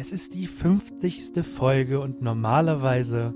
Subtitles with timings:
[0.00, 1.44] Es ist die 50.
[1.44, 3.34] Folge und normalerweise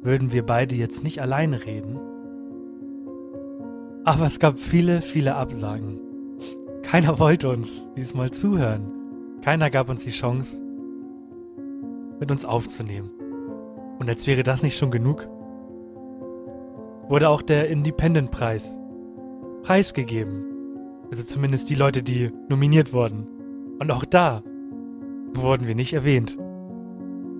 [0.00, 1.98] würden wir beide jetzt nicht alleine reden.
[4.04, 5.98] Aber es gab viele, viele Absagen.
[6.84, 8.92] Keiner wollte uns diesmal zuhören.
[9.42, 10.64] Keiner gab uns die Chance,
[12.20, 13.10] mit uns aufzunehmen.
[13.98, 15.28] Und als wäre das nicht schon genug,
[17.08, 18.78] wurde auch der Independent-Preis
[19.62, 20.44] preisgegeben.
[21.10, 23.26] Also zumindest die Leute, die nominiert wurden.
[23.80, 24.44] Und auch da
[25.36, 26.36] wurden wir nicht erwähnt.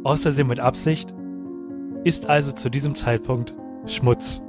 [0.05, 1.15] Außersehen mit Absicht
[2.05, 3.55] ist also zu diesem Zeitpunkt
[3.87, 4.41] Schmutz.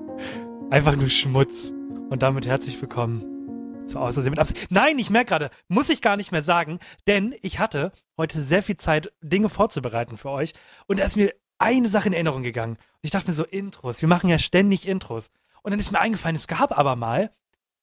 [0.70, 1.72] Einfach nur Schmutz.
[2.10, 4.70] Und damit herzlich willkommen zu Außersehen mit Absicht.
[4.70, 8.62] Nein, ich merke gerade, muss ich gar nicht mehr sagen, denn ich hatte heute sehr
[8.62, 10.52] viel Zeit, Dinge vorzubereiten für euch.
[10.86, 12.76] Und da ist mir eine Sache in Erinnerung gegangen.
[13.02, 15.30] Ich dachte mir so, Intros, wir machen ja ständig Intros.
[15.62, 17.30] Und dann ist mir eingefallen, es gab aber mal,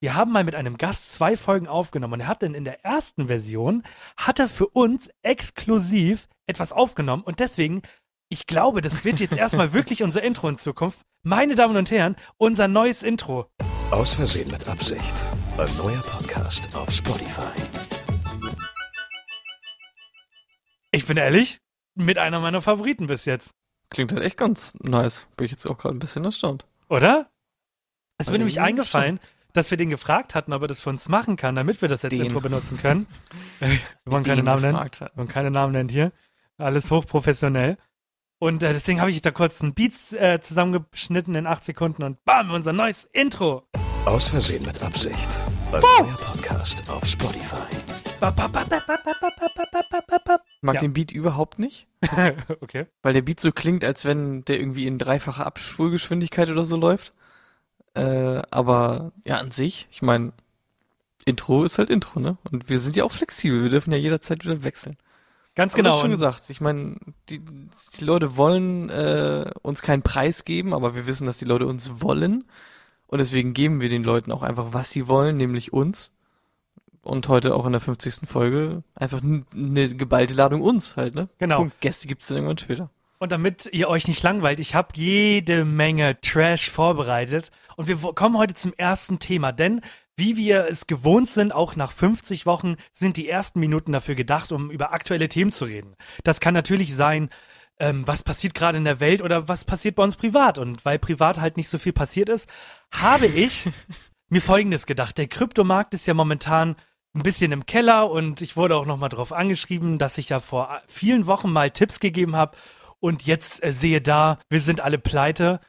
[0.02, 2.84] wir haben mal mit einem Gast zwei Folgen aufgenommen und er hat dann in der
[2.84, 3.84] ersten Version,
[4.18, 7.84] hat er für uns exklusiv etwas aufgenommen und deswegen,
[8.28, 11.02] ich glaube, das wird jetzt erstmal wirklich unser Intro in Zukunft.
[11.22, 13.46] Meine Damen und Herren, unser neues Intro.
[13.92, 15.24] Aus Versehen mit Absicht.
[15.60, 17.52] Ein neuer Podcast auf Spotify.
[20.90, 21.60] Ich bin ehrlich,
[21.94, 23.52] mit einer meiner Favoriten bis jetzt.
[23.92, 25.28] Klingt halt echt ganz nice.
[25.38, 26.66] Bin ich jetzt auch gerade ein bisschen erstaunt.
[26.90, 27.30] Oder?
[28.18, 29.20] Es Also mir nämlich eingefallen,
[29.54, 32.04] dass wir den gefragt hatten, ob er das für uns machen kann, damit wir das
[32.04, 32.24] jetzt den.
[32.24, 33.08] Intro benutzen können.
[33.60, 34.80] wir wollen keine Namen nennen.
[34.80, 35.00] Hat.
[35.00, 36.12] Wir wollen keine Namen nennen hier.
[36.58, 37.78] Alles hochprofessionell.
[38.40, 42.24] Und äh, deswegen habe ich da kurz einen Beat äh, zusammengeschnitten in acht Sekunden und
[42.26, 43.68] bam, unser neues Intro.
[44.06, 45.40] Aus Versehen mit Absicht.
[45.72, 46.04] Ein oh.
[46.04, 47.68] neuer Podcast auf Spotify.
[50.62, 50.82] Ich mag ja.
[50.82, 51.88] den Beat überhaupt nicht.
[52.62, 52.88] okay.
[53.04, 57.14] Weil der Beat so klingt, als wenn der irgendwie in dreifacher Abspulgeschwindigkeit oder so läuft.
[57.94, 60.34] Äh, aber ja, an sich, ich meine,
[61.26, 62.38] Intro ist halt Intro, ne?
[62.52, 64.98] Und wir sind ja auch flexibel, wir dürfen ja jederzeit wieder wechseln.
[65.56, 65.90] Ganz Aber genau.
[65.90, 66.96] du hast schon gesagt, ich meine,
[67.30, 71.68] die, die Leute wollen äh, uns keinen Preis geben, aber wir wissen, dass die Leute
[71.68, 72.46] uns wollen.
[73.08, 76.14] Und deswegen geben wir den Leuten auch einfach, was sie wollen, nämlich uns.
[77.02, 78.30] Und heute auch in der 50.
[78.30, 81.28] Folge einfach eine geballte Ladung uns halt, ne?
[81.40, 81.58] Genau.
[81.58, 81.82] Punkt.
[81.82, 82.90] Gäste gibt's dann irgendwann später.
[83.20, 87.52] Und damit ihr euch nicht langweilt, ich habe jede Menge Trash vorbereitet.
[87.78, 89.82] Und wir kommen heute zum ersten Thema, denn
[90.18, 94.52] wie wir es gewohnt sind, auch nach 50 Wochen sind die ersten Minuten dafür gedacht,
[94.52, 95.96] um über aktuelle Themen zu reden.
[96.24, 97.30] Das kann natürlich sein,
[97.80, 100.60] ähm, was passiert gerade in der Welt oder was passiert bei uns privat.
[100.60, 102.50] Und weil privat halt nicht so viel passiert ist,
[102.94, 103.70] habe ich
[104.30, 105.18] mir Folgendes gedacht.
[105.18, 106.76] Der Kryptomarkt ist ja momentan
[107.14, 110.82] ein bisschen im Keller und ich wurde auch nochmal darauf angeschrieben, dass ich ja vor
[110.88, 112.56] vielen Wochen mal Tipps gegeben habe
[113.00, 115.60] und jetzt äh, sehe da, wir sind alle pleite.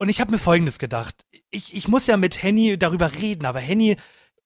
[0.00, 1.26] Und ich habe mir Folgendes gedacht.
[1.50, 3.96] Ich, ich muss ja mit Henny darüber reden, aber Henny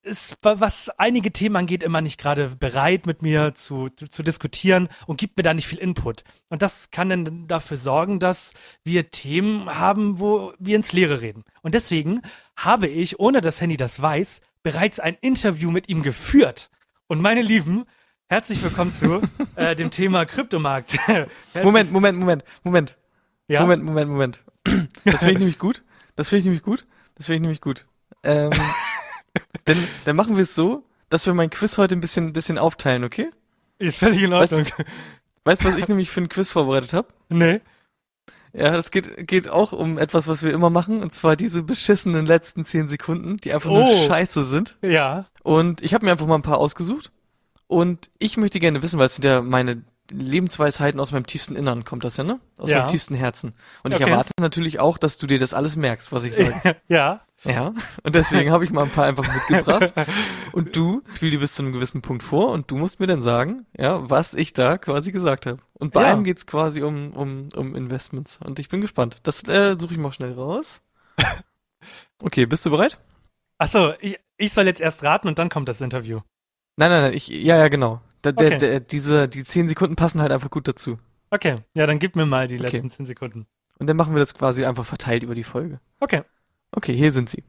[0.03, 4.23] ist, wa- was einige Themen angeht, immer nicht gerade bereit, mit mir zu, zu, zu
[4.25, 6.25] diskutieren und gibt mir da nicht viel Input.
[6.49, 11.45] Und das kann dann dafür sorgen, dass wir Themen haben, wo wir ins Leere reden.
[11.63, 12.21] Und deswegen
[12.57, 16.69] habe ich, ohne dass Henny das weiß, bereits ein Interview mit ihm geführt.
[17.07, 17.85] Und meine Lieben,
[18.29, 19.23] herzlich willkommen zu
[19.55, 20.99] äh, dem Thema Kryptomarkt.
[21.63, 22.97] Moment, Moment, Moment, Moment.
[23.47, 23.61] ja?
[23.61, 24.45] Moment, Moment, Moment.
[25.05, 25.83] Das finde ich nämlich gut.
[26.17, 26.87] Das finde ich nämlich gut.
[27.17, 27.87] Das finde ich nämlich gut.
[28.23, 28.51] Ähm,
[29.65, 32.59] dann, dann machen wir es so, dass wir mein Quiz heute ein bisschen, ein bisschen
[32.59, 33.31] aufteilen, okay?
[33.79, 34.67] Ist völlig in Ordnung.
[35.45, 37.09] Weißt du, was ich nämlich für ein Quiz vorbereitet habe?
[37.29, 37.61] nee.
[38.57, 42.25] Ja, das geht, geht auch um etwas, was wir immer machen, und zwar diese beschissenen
[42.25, 44.07] letzten zehn Sekunden, die einfach nur Oh.
[44.07, 44.77] scheiße sind.
[44.81, 45.27] Ja.
[45.43, 47.11] Und ich habe mir einfach mal ein paar ausgesucht.
[47.67, 49.83] Und ich möchte gerne wissen, weil es sind ja meine
[50.19, 52.41] Lebensweisheiten aus meinem tiefsten Innern, kommt das ja, ne?
[52.59, 52.79] Aus Ja.
[52.81, 53.55] meinem tiefsten Herzen.
[53.83, 54.11] Und ich Okay.
[54.11, 56.77] erwarte natürlich auch, dass du dir das alles merkst, was ich sage.
[56.89, 57.21] ja.
[57.45, 57.73] ja.
[58.03, 59.93] Und deswegen habe ich mal ein paar einfach mitgebracht.
[60.53, 63.23] Und du spiel dir bis zu einem gewissen Punkt vor und du musst mir dann
[63.23, 65.59] sagen, ja, was ich da quasi gesagt habe.
[65.75, 66.13] Und bei Ja.
[66.13, 68.39] einem geht's quasi um, um, um Investments.
[68.43, 69.19] Und ich bin gespannt.
[69.25, 70.83] Das äh, suche ich mal schnell raus.
[72.23, 72.99] Okay, bist du bereit?
[73.59, 76.21] Achso, ich, ich soll jetzt erst raten und dann kommt das Interview.
[76.77, 78.01] Nein, nein, nein, ich, ja, ja, genau.
[78.25, 78.59] Da, der, Okay.
[78.59, 80.99] der, diese, die zehn Sekunden passen halt einfach gut dazu.
[81.31, 82.71] Okay, ja, dann gib mir mal die Okay.
[82.71, 83.47] letzten 10 Sekunden.
[83.79, 85.81] Und dann machen wir das quasi einfach verteilt über die Folge.
[86.01, 86.23] Okay.
[86.73, 87.43] Okay, hier sind sie.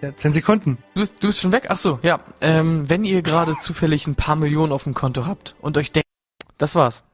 [0.00, 0.78] Ja, zehn Sekunden.
[0.94, 1.66] Du bist, du bist schon weg?
[1.68, 2.20] Ach so, ja.
[2.40, 6.08] Ähm, wenn ihr gerade zufällig ein paar Millionen auf dem Konto habt und euch denkt,
[6.58, 7.04] das war's.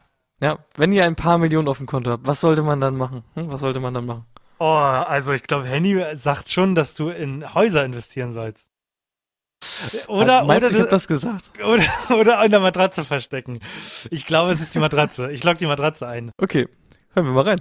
[0.40, 3.22] Ja, wenn ihr ein paar Millionen auf dem Konto habt, was sollte man dann machen?
[3.34, 4.24] Hm, was sollte man dann machen?
[4.58, 8.69] Oh, also ich glaube, Henny sagt schon, dass du in Häuser investieren sollst.
[10.08, 11.50] Oder, Meinst oder, du, ich hab das gesagt?
[11.64, 11.84] oder,
[12.18, 13.60] oder an der Matratze verstecken.
[14.10, 15.30] Ich glaube, es ist die Matratze.
[15.32, 16.32] Ich log die Matratze ein.
[16.38, 16.68] Okay,
[17.14, 17.60] hören wir mal rein.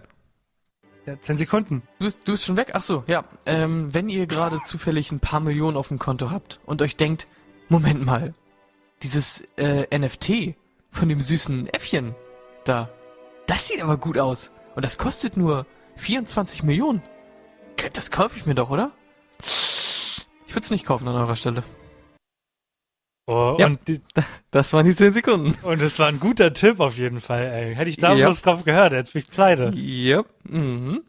[1.06, 1.84] Ja, zehn Sekunden.
[2.00, 2.72] Du bist, du bist schon weg?
[2.74, 3.24] Ach so, ja.
[3.46, 7.28] Ähm, wenn ihr gerade zufällig ein paar Millionen auf dem Konto habt und euch denkt,
[7.68, 8.34] Moment mal,
[9.02, 10.56] dieses äh, NFT
[10.92, 12.16] von dem süßen Äffchen
[12.66, 12.90] da,
[13.48, 14.52] das sieht aber gut aus.
[14.76, 17.02] Und das kostet nur 24 Millionen.
[17.94, 18.92] Das kaufe ich mir doch, oder?
[19.40, 21.64] Ich würde es nicht kaufen an eurer Stelle.
[23.32, 23.68] Oh, Ja.
[23.68, 24.02] und, die,
[24.52, 25.56] Das waren die 10 Sekunden.
[25.64, 27.76] und es war ein guter Tipp auf jeden Fall, ey.
[27.76, 28.26] Hätte ich da Ja.
[28.28, 29.72] bloß drauf gehört, jetzt bin ich pleite.
[29.76, 30.26] Yep.
[30.50, 31.02] Mhm.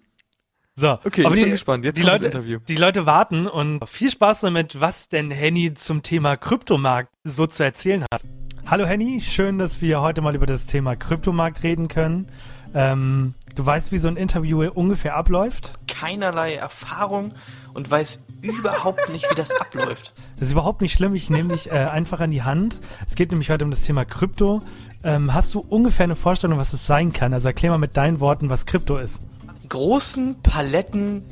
[0.76, 1.84] So, Okay, aber ich bin die, gespannt.
[1.84, 2.58] Jetzt die kommt Leute, das Interview.
[2.68, 7.62] die Leute warten und viel Spaß damit, was denn Henny zum Thema Kryptomarkt so zu
[7.64, 8.22] erzählen hat.
[8.66, 12.28] Hallo Henny, schön, dass wir heute mal über das Thema Kryptomarkt reden können.
[12.74, 15.72] Ähm, du weißt, wie so ein Interview ungefähr abläuft?
[15.88, 17.34] Keinerlei Erfahrung
[17.74, 20.12] und weiß überhaupt nicht, wie das abläuft.
[20.38, 21.14] Das ist überhaupt nicht schlimm.
[21.14, 22.80] Ich nehme dich äh, einfach an die Hand.
[23.08, 24.62] Es geht nämlich heute um das Thema Krypto.
[25.04, 27.32] Ähm, hast du ungefähr eine Vorstellung, was es sein kann?
[27.32, 29.22] Also erklär mal mit deinen Worten, was Krypto ist.
[29.68, 31.22] Großen Paletten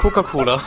[0.00, 0.60] Coca-Cola.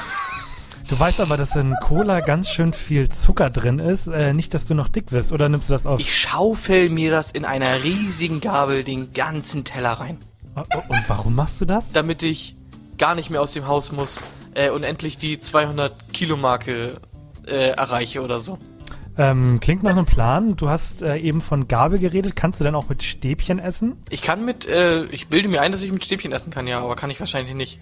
[0.89, 4.07] Du weißt aber, dass in Cola ganz schön viel Zucker drin ist.
[4.07, 5.33] Äh, nicht, dass du noch dick wirst.
[5.33, 5.99] Oder nimmst du das auf?
[5.99, 10.17] Ich schaufel mir das in einer riesigen Gabel den ganzen Teller rein,
[10.55, 11.91] Oh, oh, Und warum machst du das?
[11.91, 12.55] damit ich
[12.97, 14.23] gar nicht mehr aus dem Haus muss
[14.57, 16.95] äh, und endlich die 200 Kilo Marke
[17.47, 18.57] äh, erreiche oder so.
[19.19, 20.55] Ähm, klingt nach einem Plan.
[20.55, 22.35] Du hast äh, eben von Gabel geredet.
[22.35, 23.97] Kannst du denn auch mit Stäbchen essen?
[24.09, 26.79] Ich kann mit, äh, ich bilde mir ein, dass ich mit Stäbchen essen kann, ja,
[26.81, 27.79] aber kann ich wahrscheinlich nicht.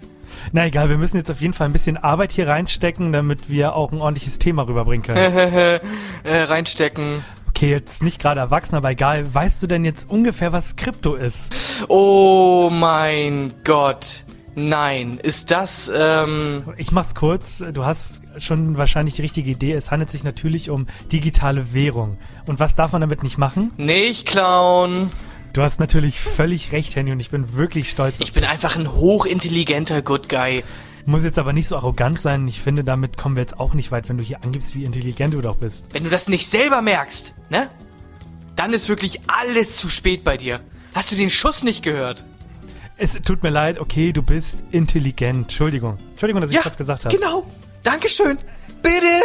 [0.52, 3.74] Na egal, wir müssen jetzt auf jeden Fall ein bisschen Arbeit hier reinstecken, damit wir
[3.74, 5.18] auch ein ordentliches Thema rüberbringen können.
[6.24, 7.22] äh, reinstecken.
[7.48, 9.34] Okay, jetzt nicht gerade erwachsen, aber egal.
[9.34, 11.84] Weißt du denn jetzt ungefähr, was Krypto ist?
[11.88, 14.25] Oh mein Gott.
[14.58, 17.62] Nein, ist das, ähm, Ich mach's kurz.
[17.74, 19.72] Du hast schon wahrscheinlich die richtige Idee.
[19.72, 22.16] Es handelt sich natürlich um digitale Währung.
[22.46, 23.70] Und was darf man damit nicht machen?
[23.76, 25.10] nicht klauen.
[25.52, 28.20] Du hast natürlich völlig recht, Henny, und ich bin wirklich stolz.
[28.20, 30.64] Ich bin einfach ein hochintelligenter Good Guy.
[31.04, 32.48] Muss jetzt aber nicht so arrogant sein.
[32.48, 35.34] Ich finde, damit kommen wir jetzt auch nicht weit, wenn du hier angibst, wie intelligent
[35.34, 35.86] du doch bist.
[35.92, 37.68] Wenn du das nicht selber merkst, ne?
[38.54, 40.60] Dann ist wirklich alles zu spät bei dir.
[40.94, 42.24] Hast du den Schuss nicht gehört?
[42.98, 45.42] Es tut mir leid, okay, du bist intelligent.
[45.42, 45.98] Entschuldigung.
[46.10, 47.14] Entschuldigung, dass ich das gesagt habe.
[47.14, 47.46] genau.
[47.82, 48.38] Dankeschön.
[48.82, 49.20] Bitte,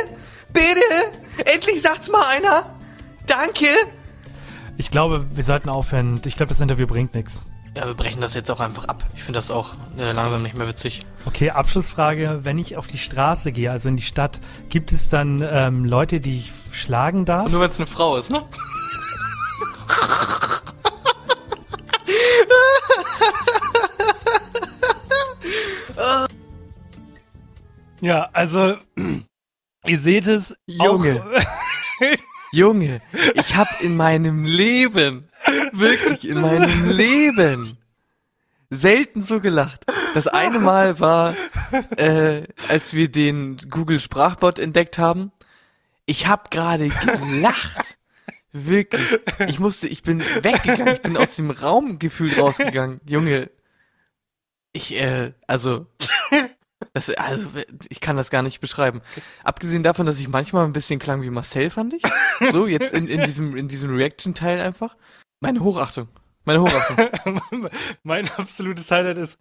[0.51, 1.49] bitte.
[1.51, 2.75] Endlich sagt's mal einer.
[3.25, 3.67] Danke.
[4.77, 6.21] Ich glaube, wir sollten aufhören.
[6.25, 7.43] Ich glaube, das Interview bringt nichts.
[7.75, 9.05] Ja, wir brechen das jetzt auch einfach ab.
[9.15, 10.99] Ich finde das auch äh, langsam nicht mehr witzig.
[11.25, 12.41] Okay, Abschlussfrage.
[12.43, 16.19] Wenn ich auf die Straße gehe, also in die Stadt, gibt es dann ähm, Leute,
[16.19, 17.49] die ich schlagen darf?
[17.49, 18.43] Nur wenn es eine Frau ist, ne?
[28.01, 28.77] Ja, also,
[29.85, 30.55] ihr seht es.
[30.65, 31.23] Junge.
[32.53, 33.01] Junge,
[33.35, 35.29] ich hab in meinem Leben,
[35.71, 37.77] wirklich in meinem Leben,
[38.69, 39.85] selten so gelacht.
[40.13, 41.33] Das eine Mal war,
[41.95, 45.31] äh, als wir den Google Sprachbot entdeckt haben.
[46.05, 47.97] Ich hab gerade gelacht.
[48.51, 49.19] Wirklich.
[49.47, 52.99] Ich musste, ich bin weggegangen, ich bin aus dem Raum gefühlt rausgegangen.
[53.05, 53.49] Junge.
[54.73, 55.87] Ich, äh, also,
[56.93, 57.47] das, also,
[57.89, 59.01] ich kann das gar nicht beschreiben.
[59.43, 62.03] Abgesehen davon, dass ich manchmal ein bisschen klang wie Marcel, fand ich.
[62.51, 64.95] So, jetzt in, in diesem, in diesem Reaction-Teil einfach.
[65.39, 66.07] Meine Hochachtung.
[66.43, 67.39] Meine Hochachtung.
[68.03, 69.39] mein absolutes Highlight ist.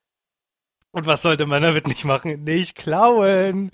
[0.93, 2.45] Und was sollte man damit nicht machen?
[2.45, 3.71] Nicht klauen.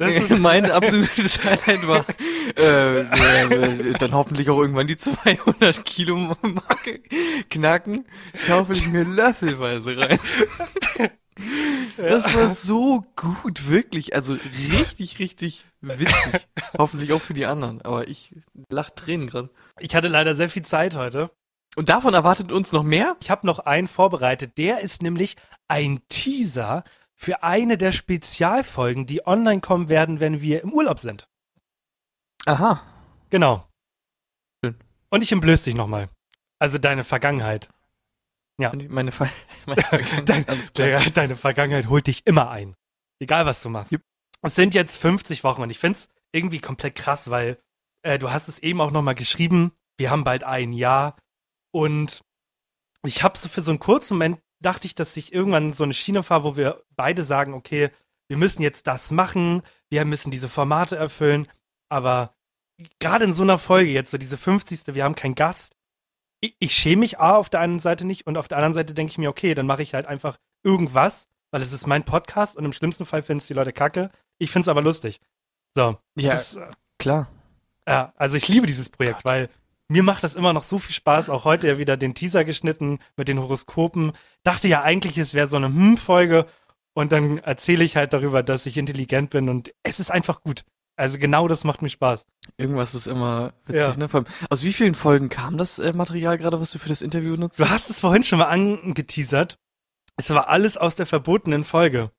[0.00, 2.04] Das ist mein absolutes Highlight war,
[2.58, 7.00] äh, äh, dann hoffentlich auch irgendwann die 200 Kilo Marke
[7.50, 10.18] knacken, schaufel ich mir löffelweise rein.
[12.08, 14.14] Das war so gut, wirklich.
[14.14, 14.36] Also
[14.72, 16.48] richtig, richtig witzig.
[16.78, 17.82] Hoffentlich auch für die anderen.
[17.82, 18.34] Aber ich
[18.70, 19.50] lach Tränen gerade.
[19.78, 21.30] Ich hatte leider sehr viel Zeit heute.
[21.76, 23.16] Und davon erwartet uns noch mehr?
[23.20, 24.58] Ich habe noch einen vorbereitet.
[24.58, 25.36] Der ist nämlich
[25.68, 31.28] ein Teaser für eine der Spezialfolgen, die online kommen werden, wenn wir im Urlaub sind.
[32.46, 32.82] Aha.
[33.28, 33.68] Genau.
[34.64, 34.76] Schön.
[35.10, 36.08] Und ich entblöß dich nochmal.
[36.58, 37.68] Also deine Vergangenheit.
[38.60, 38.72] Ja.
[38.88, 39.28] Meine, Ver
[39.66, 40.88] meine Vergangenheit, Dein, alles klar.
[40.88, 42.74] der, deine Vergangenheit holt dich immer ein.
[43.20, 43.92] Egal, was du machst.
[43.92, 44.02] Jupp.
[44.42, 47.58] Es sind jetzt 50 Wochen und ich find's irgendwie komplett krass, weil
[48.02, 51.16] äh, du hast es eben auch nochmal geschrieben, wir haben bald ein Jahr
[51.72, 52.22] und
[53.04, 55.94] ich habe so für so einen kurzen Moment dachte ich, dass ich irgendwann so eine
[55.94, 57.90] Schiene fahre, wo wir beide sagen, okay,
[58.28, 61.48] wir müssen jetzt das machen, wir müssen diese Formate erfüllen,
[61.88, 62.34] aber
[62.98, 64.94] gerade in so einer Folge jetzt, so diese 50.
[64.94, 65.76] Wir haben keinen Gast.
[66.40, 68.94] Ich, ich schäme mich A auf der einen Seite nicht und auf der anderen Seite
[68.94, 72.56] denke ich mir, okay, dann mache ich halt einfach irgendwas, weil es ist mein Podcast
[72.56, 74.10] und im schlimmsten Fall finden es die Leute kacke.
[74.38, 75.20] Ich finde es aber lustig.
[75.76, 75.98] So.
[76.16, 76.66] Ja, Das, äh,
[76.98, 77.28] klar.
[77.86, 79.48] ja, also ich liebe dieses Projekt, weil
[79.88, 81.30] mir macht das immer noch so viel Spaß.
[81.30, 84.12] Auch heute ja wieder den Teaser geschnitten mit den Horoskopen.
[84.44, 86.46] Dachte ja eigentlich, es wäre so eine Hm-Folge.
[86.92, 90.62] Und dann erzähle ich halt darüber, dass ich intelligent bin und es ist einfach gut.
[90.96, 92.26] Also genau das macht mir Spaß.
[92.56, 93.96] Irgendwas ist immer witzig, Ja.
[93.96, 94.08] ne?
[94.08, 97.02] Vor allem, aus wie vielen Folgen kam das äh, Material gerade, was du für das
[97.02, 97.58] Interview nutzt?
[97.60, 99.58] Du hast es vorhin schon mal angeteasert.
[100.16, 102.10] Es war alles aus der verbotenen Folge.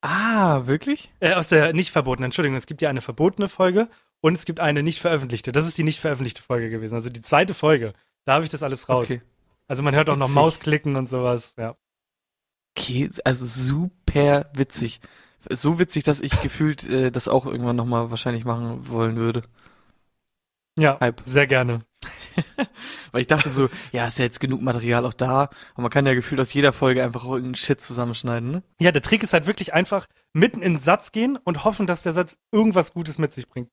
[0.00, 1.12] Ah, wirklich?
[1.20, 3.88] Äh, aus der nicht verbotenen, Entschuldigung, es gibt ja eine verbotene Folge
[4.20, 5.52] und es gibt eine nicht veröffentlichte.
[5.52, 6.94] Das ist die nicht veröffentlichte Folge gewesen.
[6.94, 7.92] Also die zweite Folge.
[8.24, 9.04] Da habe ich das alles raus.
[9.06, 9.22] Okay.
[9.68, 10.34] Also man hört auch noch Witzig.
[10.34, 11.54] Mausklicken und sowas.
[11.56, 11.76] Ja.
[12.76, 15.00] Okay, also super witzig.
[15.50, 19.42] So witzig, dass ich gefühlt äh, das auch irgendwann nochmal wahrscheinlich machen wollen würde.
[20.78, 21.22] Ja, Hype.
[21.26, 21.80] sehr gerne.
[23.12, 25.50] Weil ich dachte so, ja, ist ja jetzt genug Material auch da.
[25.74, 28.62] Und man kann ja gefühlt aus jeder Folge einfach auch irgendeinen Shit zusammenschneiden, ne?
[28.80, 32.02] Ja, der Trick ist halt wirklich einfach mitten in den Satz gehen und hoffen, dass
[32.02, 33.68] der Satz irgendwas Gutes mit sich bringt.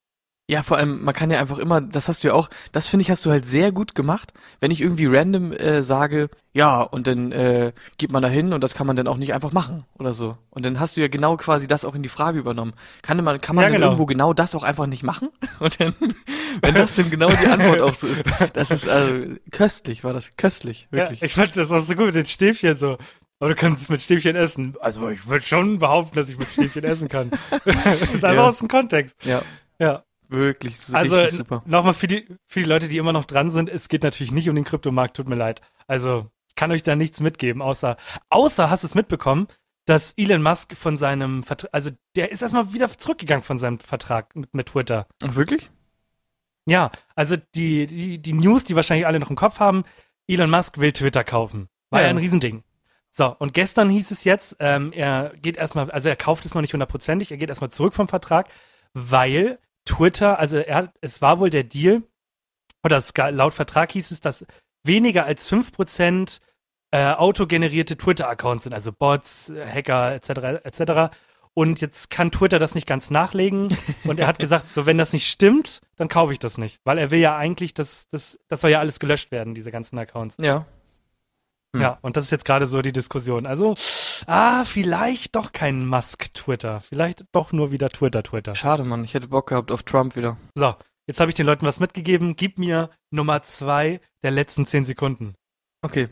[0.49, 3.03] Ja, vor allem, man kann ja einfach immer, das hast du ja auch, das finde
[3.03, 7.05] ich, hast du halt sehr gut gemacht, wenn ich irgendwie random äh, sage, ja, und
[7.05, 9.83] dann äh, geht man da hin und das kann man dann auch nicht einfach machen
[9.99, 10.37] oder so.
[10.49, 12.73] Und dann hast du ja genau quasi das auch in die Frage übernommen.
[13.03, 13.85] Kann man, kann man Ja, genau.
[13.87, 15.29] irgendwo genau das auch einfach nicht machen?
[15.59, 15.93] Und dann,
[16.63, 20.35] wenn das denn genau die Antwort auch so ist, das ist also köstlich, war das
[20.35, 21.19] köstlich, wirklich.
[21.19, 22.97] Ja, ich fand das auch so gut mit den Stäbchen so.
[23.39, 24.73] Aber du kannst es mit Stäbchen essen.
[24.81, 27.29] Also ich würde schon behaupten, dass ich mit Stäbchen essen kann.
[27.51, 28.47] das ist einfach Ja.
[28.47, 29.15] aus dem Kontext.
[29.25, 29.43] ja,
[29.77, 30.03] Ja.
[30.29, 31.63] Wirklich, Also super.
[31.65, 34.49] nochmal für die, für die Leute, die immer noch dran sind, es geht natürlich nicht
[34.49, 35.61] um den Kryptomarkt, tut mir leid.
[35.87, 37.97] Also ich kann euch da nichts mitgeben, außer,
[38.29, 39.47] außer hast du es mitbekommen,
[39.85, 44.35] dass Elon Musk von seinem Vertrag, also der ist erstmal wieder zurückgegangen von seinem Vertrag
[44.35, 45.07] mit, mit Twitter.
[45.23, 45.69] Ach, wirklich?
[46.65, 49.83] Ja, also die, die, die News, die wahrscheinlich alle noch im Kopf haben,
[50.27, 51.67] Elon Musk will Twitter kaufen.
[51.89, 52.11] War ja, Ja.
[52.11, 52.63] ein Riesending.
[53.09, 56.61] So, und gestern hieß es jetzt, ähm, er geht erstmal, also er kauft es noch
[56.61, 58.47] nicht hundertprozentig, er geht erstmal zurück vom Vertrag,
[58.93, 59.57] weil
[59.89, 62.03] Twitter, also er, hat- es war wohl der Deal,
[62.83, 64.45] oder laut Vertrag hieß es, dass
[64.85, 66.39] weniger als 5%
[66.91, 70.29] äh, autogenerierte Twitter-Accounts sind, also Bots, Hacker etc.
[70.63, 71.15] etc.
[71.53, 73.67] Und jetzt kann Twitter das nicht ganz nachlegen.
[74.05, 76.79] Und er hat gesagt, so wenn das nicht stimmt, dann kaufe ich das nicht.
[76.85, 79.97] Weil er will ja eigentlich, dass das, das soll ja alles gelöscht werden, diese ganzen
[79.99, 80.37] Accounts.
[80.39, 80.65] Ja.
[81.75, 81.81] Hm.
[81.81, 83.45] Ja, und das ist jetzt gerade so die Diskussion.
[83.45, 83.75] Also,
[84.25, 86.81] ah, vielleicht doch kein Musk-Twitter.
[86.81, 88.55] Vielleicht doch nur wieder Twitter-Twitter.
[88.55, 90.37] Schade, Mann, ich hätte Bock gehabt auf Trump wieder.
[90.55, 90.73] So,
[91.07, 92.35] jetzt habe ich den Leuten was mitgegeben.
[92.35, 95.35] Gib mir Nummer zwei der letzten zehn Sekunden.
[95.81, 96.09] Okay.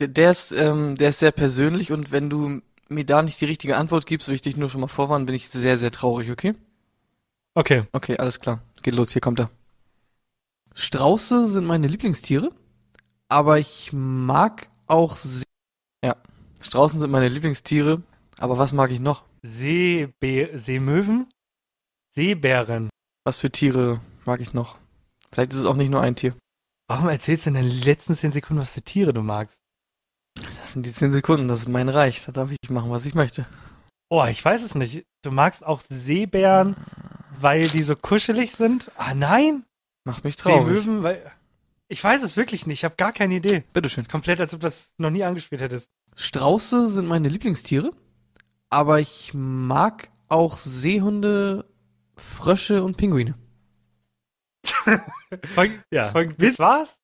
[0.00, 3.46] Der, der ist, ähm, der ist sehr persönlich und wenn du mir da nicht die
[3.46, 6.30] richtige Antwort gibst, will ich dich nur schon mal vorwarnen, bin ich sehr, sehr traurig,
[6.30, 6.54] okay?
[7.54, 7.82] Okay.
[7.92, 8.62] Okay, alles klar.
[8.82, 9.50] Geht los, hier kommt er.
[10.74, 12.52] Strauße sind meine Lieblingstiere,
[13.28, 15.44] aber ich mag auch See
[16.04, 16.16] Ja,
[16.60, 18.02] Straußen sind meine Lieblingstiere,
[18.38, 19.24] aber was mag ich noch?
[19.42, 21.28] Seebe Seemöwen?
[22.14, 22.90] Seebären.
[23.24, 24.78] Was für Tiere mag ich noch?
[25.32, 26.34] Vielleicht ist es auch nicht nur ein Tier.
[26.88, 29.60] Warum erzählst du in den letzten zehn Sekunden, was für Tiere du magst?
[30.58, 32.24] Das sind die zehn Sekunden, das ist mein Reich.
[32.24, 33.46] Da darf ich machen, was ich möchte.
[34.08, 35.04] Oh, ich weiß es nicht.
[35.22, 36.76] Du magst auch Seebären,
[37.38, 38.90] weil die so kuschelig sind?
[38.96, 39.64] Ah, nein?
[40.04, 40.82] Macht mich traurig.
[40.82, 41.30] Seemöwen, weil.
[41.88, 42.80] Ich weiß es wirklich nicht.
[42.80, 43.64] Ich habe gar keine Idee.
[43.72, 44.06] Bitteschön.
[44.08, 45.90] Komplett, als ob du das noch nie angespielt hättest.
[46.16, 47.92] Strauße sind meine Lieblingstiere,
[48.70, 51.64] aber ich mag auch Seehunde,
[52.16, 53.34] Frösche und Pinguine.
[55.90, 56.12] Ja.
[56.12, 56.98] Das war's?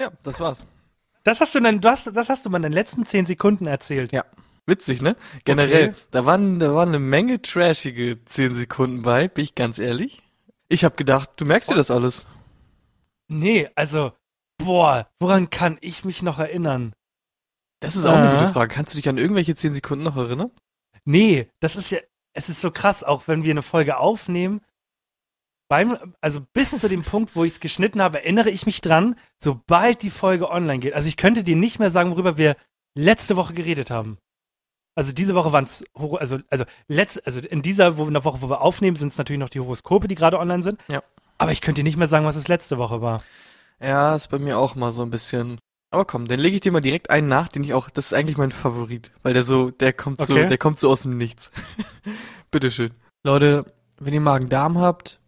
[0.00, 0.64] Ja, das war's.
[1.24, 3.66] Das hast du dann, du hast, das hast du mal in den letzten zehn Sekunden
[3.66, 4.12] erzählt.
[4.12, 4.24] Ja.
[4.66, 5.16] Witzig, ne?
[5.44, 5.98] Generell, Okay.
[6.10, 10.22] da waren, da waren eine Menge trashige 10 Sekunden bei, bin ich ganz ehrlich.
[10.68, 12.26] Ich hab gedacht, du merkst dir das alles.
[13.28, 14.12] Nee, also,
[14.58, 16.94] boah, woran kann ich mich noch erinnern?
[17.80, 18.40] Das ist auch eine Äh.
[18.40, 18.74] gute Frage.
[18.74, 20.50] Kannst du dich an irgendwelche 10 Sekunden noch erinnern?
[21.04, 21.98] Nee, das ist ja,
[22.32, 24.60] es ist so krass, auch wenn wir eine Folge aufnehmen,
[25.70, 29.16] beim, also bis zu dem Punkt, wo ich es geschnitten habe, erinnere ich mich dran,
[29.38, 30.94] sobald die Folge online geht.
[30.94, 32.56] Also ich könnte dir nicht mehr sagen, worüber wir
[32.94, 34.18] letzte Woche geredet haben.
[34.94, 38.96] Also diese Woche waren es, also, also, letzt, also in dieser Woche, wo wir aufnehmen,
[38.96, 40.80] sind es natürlich noch die Horoskope, die gerade online sind.
[40.88, 41.02] Ja.
[41.38, 43.22] Aber ich könnte dir nicht mehr sagen, was es letzte Woche war.
[43.80, 45.58] Ja, ist bei mir auch mal so ein bisschen.
[45.90, 48.12] Aber komm, dann lege ich dir mal direkt einen nach, den ich auch, das ist
[48.14, 50.46] eigentlich mein Favorit, weil der so, der kommt so, Okay.
[50.48, 51.50] der kommt so aus dem Nichts.
[52.50, 52.92] Bitteschön.
[53.24, 53.64] Leute,
[53.98, 55.20] wenn ihr Magen-Darm habt,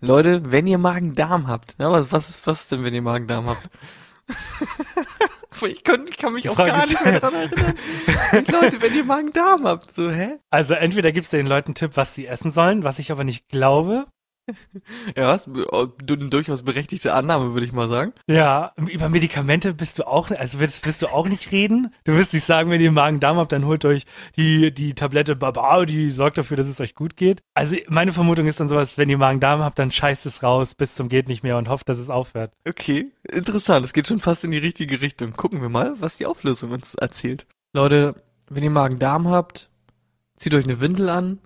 [0.00, 3.48] Leute, wenn ihr Magen-Darm habt, ja, was, was ist, was ist denn, wenn ihr Magen-Darm
[3.48, 3.68] habt?
[5.66, 7.74] Ich, kann, ich kann mich Die auch Frage gar nicht mehr dran erinnern.
[8.50, 10.38] Leute, wenn ihr Magen-Darm habt, so, hä?
[10.48, 13.24] Also entweder gibst du den Leuten einen Tipp, was sie essen sollen, was ich aber
[13.24, 14.06] nicht glaube.
[15.16, 18.12] Ja, ist äh, du- durchaus berechtigte Annahme, würde ich mal sagen.
[18.26, 21.94] Ja, über Medikamente bist du auch, also willst, willst du auch nicht reden.
[22.04, 24.04] Du wirst nicht sagen, wenn ihr Magen-Darm habt, dann holt euch
[24.36, 27.40] die, die Tablette Baba, die sorgt dafür, dass es euch gut geht.
[27.54, 30.94] Also meine Vermutung ist dann sowas, wenn ihr Magen-Darm habt, dann scheißt es raus bis
[30.94, 32.52] zum geht nicht mehr und hofft, dass es aufhört.
[32.66, 33.84] Okay, interessant.
[33.84, 35.32] Es geht schon fast in die richtige Richtung.
[35.34, 37.46] Gucken wir mal, was die Auflösung uns erzählt.
[37.72, 38.14] Leute,
[38.48, 39.68] wenn ihr Magen-Darm habt,
[40.36, 41.38] zieht euch eine Windel an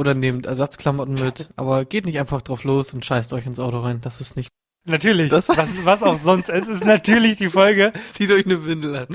[0.00, 3.78] oder nehmt Ersatzklamotten mit, aber geht nicht einfach drauf los und scheißt euch ins Auto
[3.80, 4.00] rein.
[4.00, 4.48] Das ist nicht.
[4.86, 6.48] Natürlich, Das- was, was auch sonst.
[6.48, 7.92] Es ist natürlich die Folge.
[8.14, 9.06] Zieht euch eine Windel an.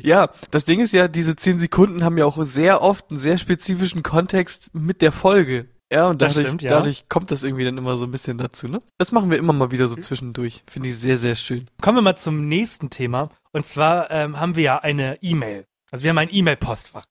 [0.00, 3.36] Ja, das Ding ist ja, diese 10 Sekunden haben ja auch sehr oft einen sehr
[3.36, 5.66] spezifischen Kontext mit der Folge.
[5.92, 6.70] Ja, und Das dadurch, stimmt, ja.
[6.70, 8.78] dadurch kommt das irgendwie dann immer so ein bisschen dazu, ne?
[8.98, 10.62] Das machen wir immer mal wieder so zwischendurch.
[10.70, 11.66] Finde ich sehr, sehr schön.
[11.80, 13.30] Kommen wir mal zum nächsten Thema.
[13.52, 15.64] Und zwar ähm, haben wir ja eine E-Mail.
[15.90, 17.06] Also wir haben ein E-Mail-Postfach.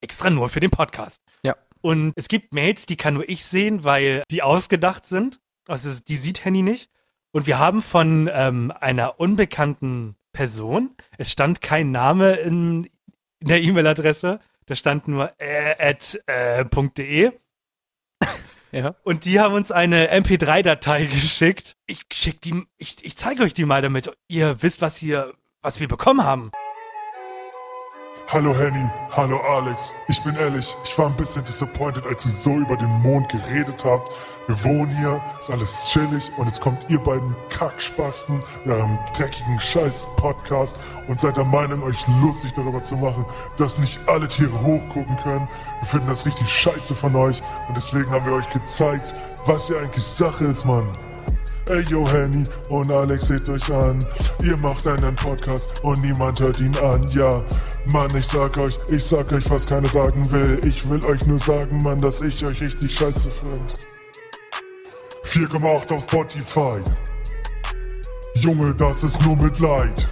[0.00, 1.20] Extra nur für den Podcast.
[1.44, 1.54] Ja.
[1.82, 5.40] Und es gibt Mails, die kann nur ich sehen, weil die ausgedacht sind.
[5.68, 6.90] Also die sieht Henny nicht.
[7.32, 12.88] Und wir haben von ähm, einer unbekannten Person, es stand kein Name in,
[13.40, 17.32] in der E-Mail-Adresse, da stand nur äh, at äh, .de.
[18.74, 18.94] Ja.
[19.02, 21.76] Und die haben uns eine MP3-Datei geschickt.
[21.84, 25.78] Ich schick die, ich, ich zeige euch die mal, damit ihr wisst, was ihr, was
[25.80, 26.52] wir bekommen haben.
[28.32, 29.94] Hallo Henny, hallo Alex.
[30.08, 33.84] Ich bin ehrlich, ich war ein bisschen disappointed, als ihr so über den Mond geredet
[33.84, 34.10] habt.
[34.46, 39.60] Wir wohnen hier, ist alles chillig und jetzt kommt ihr beiden Kackspasten mit eurem dreckigen
[39.60, 40.76] Scheiß-Podcast
[41.08, 43.24] und seid der Meinung, euch lustig darüber zu machen,
[43.56, 45.48] dass nicht alle Tiere hochgucken können.
[45.80, 49.14] Wir finden das richtig scheiße von euch und deswegen haben wir euch gezeigt,
[49.44, 50.86] was hier eigentlich Sache ist, Mann.
[51.68, 54.04] Ey, yo, Henny und Alex, seht euch an.
[54.42, 57.06] Ihr macht einen Podcast und niemand hört ihn an.
[57.08, 57.40] Ja,
[57.86, 60.60] Mann, ich sag euch, ich sag euch, was keiner sagen will.
[60.64, 63.74] Ich will euch nur sagen, Mann, dass ich euch richtig scheiße find.
[65.24, 66.80] 4,8 auf Spotify.
[68.34, 70.08] Junge, das ist nur Mitleid.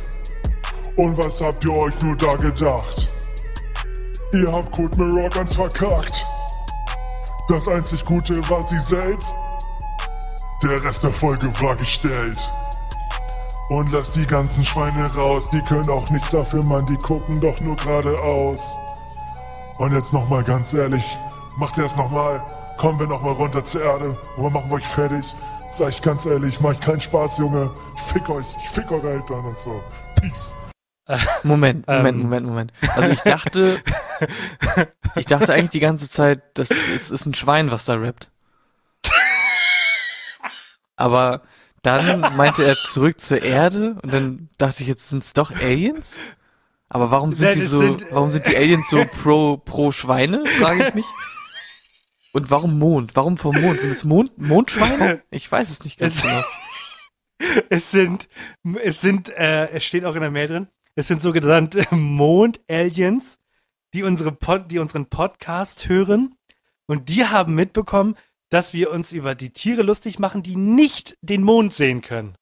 [0.94, 3.10] Und was habt ihr euch nur da gedacht?
[4.32, 6.24] Ihr habt Code Mirror ganz verkackt.
[7.48, 9.34] Das einzig Gute war sie selbst.
[10.62, 12.38] Der Rest der Folge war gestellt.
[13.70, 17.60] Und lass die ganzen Schweine raus, die können auch nichts dafür, Mann, die gucken doch
[17.60, 18.60] nur geradeaus.
[19.78, 21.04] Und jetzt nochmal ganz ehrlich,
[21.56, 22.44] macht ihr es nochmal?
[22.76, 25.34] Kommen wir nochmal runter zur Erde und wir machen euch fertig.
[25.72, 27.70] Sag ich ganz ehrlich, mach ich keinen Spaß, Junge.
[27.96, 29.80] Ich fick euch, ich fick eure Eltern und so.
[30.16, 30.52] Peace.
[31.42, 32.22] Moment, Moment, Ähm.
[32.22, 32.72] Moment, Moment.
[32.96, 33.80] Also ich dachte,
[35.14, 38.30] ich dachte eigentlich die ganze Zeit, das ist, ist ein Schwein, was da rappt.
[41.00, 41.42] Aber
[41.82, 46.16] dann meinte er zurück zur Erde und dann dachte ich, jetzt sind's doch Aliens?
[46.88, 50.88] Aber warum sind die so, sind- warum sind die Aliens so pro, pro Schweine, frage
[50.88, 51.06] ich mich.
[52.32, 53.16] Und warum Mond?
[53.16, 53.80] Warum vom Mond?
[53.80, 55.22] Sind es Mond, Mondschweine?
[55.30, 56.42] Ich weiß es nicht ganz Es- genau.
[57.70, 58.28] Es sind,
[58.84, 63.40] es sind, äh, es steht auch in der Mail drin, es sind sogenannte Mond-Aliens,
[63.94, 66.34] die unsere Pod, die unseren Podcast hören
[66.86, 68.14] und die haben mitbekommen,
[68.50, 72.34] dass wir uns über die Tiere lustig machen, die nicht den Mond sehen können.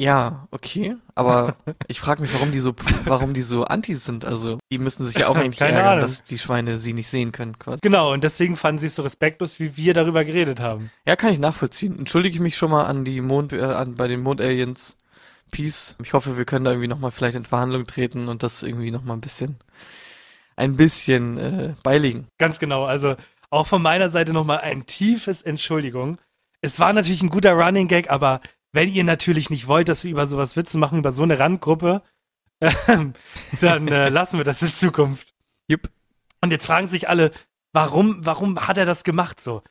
[0.00, 1.56] Ja, okay, aber
[1.88, 2.72] ich frage mich, warum die so,
[3.04, 4.24] warum die so anti sind.
[4.24, 6.02] Also die müssen sich ja auch eigentlich Keine ärgern, Ahnung.
[6.02, 7.80] dass die Schweine sie nicht sehen können, quasi.
[7.82, 10.92] Genau, und deswegen fanden sie es so respektlos, wie wir darüber geredet haben.
[11.04, 11.98] Ja, kann ich nachvollziehen.
[11.98, 14.96] Entschuldige ich mich schon mal an die Mond, äh, an bei den Mondaliens.
[15.50, 15.96] Peace.
[16.02, 18.90] Ich hoffe, wir können da irgendwie noch mal vielleicht in Verhandlung treten und das irgendwie
[18.90, 19.56] noch mal ein bisschen,
[20.56, 22.28] ein bisschen äh, beilegen.
[22.38, 23.16] Ganz genau, also
[23.50, 26.18] auch von meiner Seite nochmal ein tiefes Entschuldigung.
[26.60, 28.40] Es war natürlich ein guter Running Gag, aber
[28.72, 32.02] wenn ihr natürlich nicht wollt, dass wir über sowas Witze machen, über so eine Randgruppe,
[32.88, 33.14] ähm,
[33.60, 35.34] dann äh, lassen wir das in Zukunft.
[35.68, 35.90] Jupp.
[36.40, 37.30] Und jetzt fragen sich alle,
[37.72, 39.62] warum, warum hat er das gemacht so?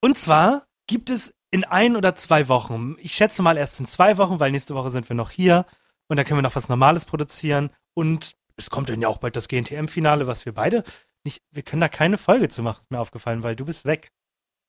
[0.00, 4.18] Und zwar gibt es in ein oder zwei Wochen, ich schätze mal erst in zwei
[4.18, 5.64] Wochen, weil nächste Woche sind wir noch hier
[6.08, 9.36] und da können wir noch was Normales produzieren und es kommt dann ja auch bald
[9.36, 10.82] das GNTM-Finale, was wir beide
[11.26, 14.10] nicht, wir können da keine Folge zu machen, ist mir aufgefallen, weil du bist weg.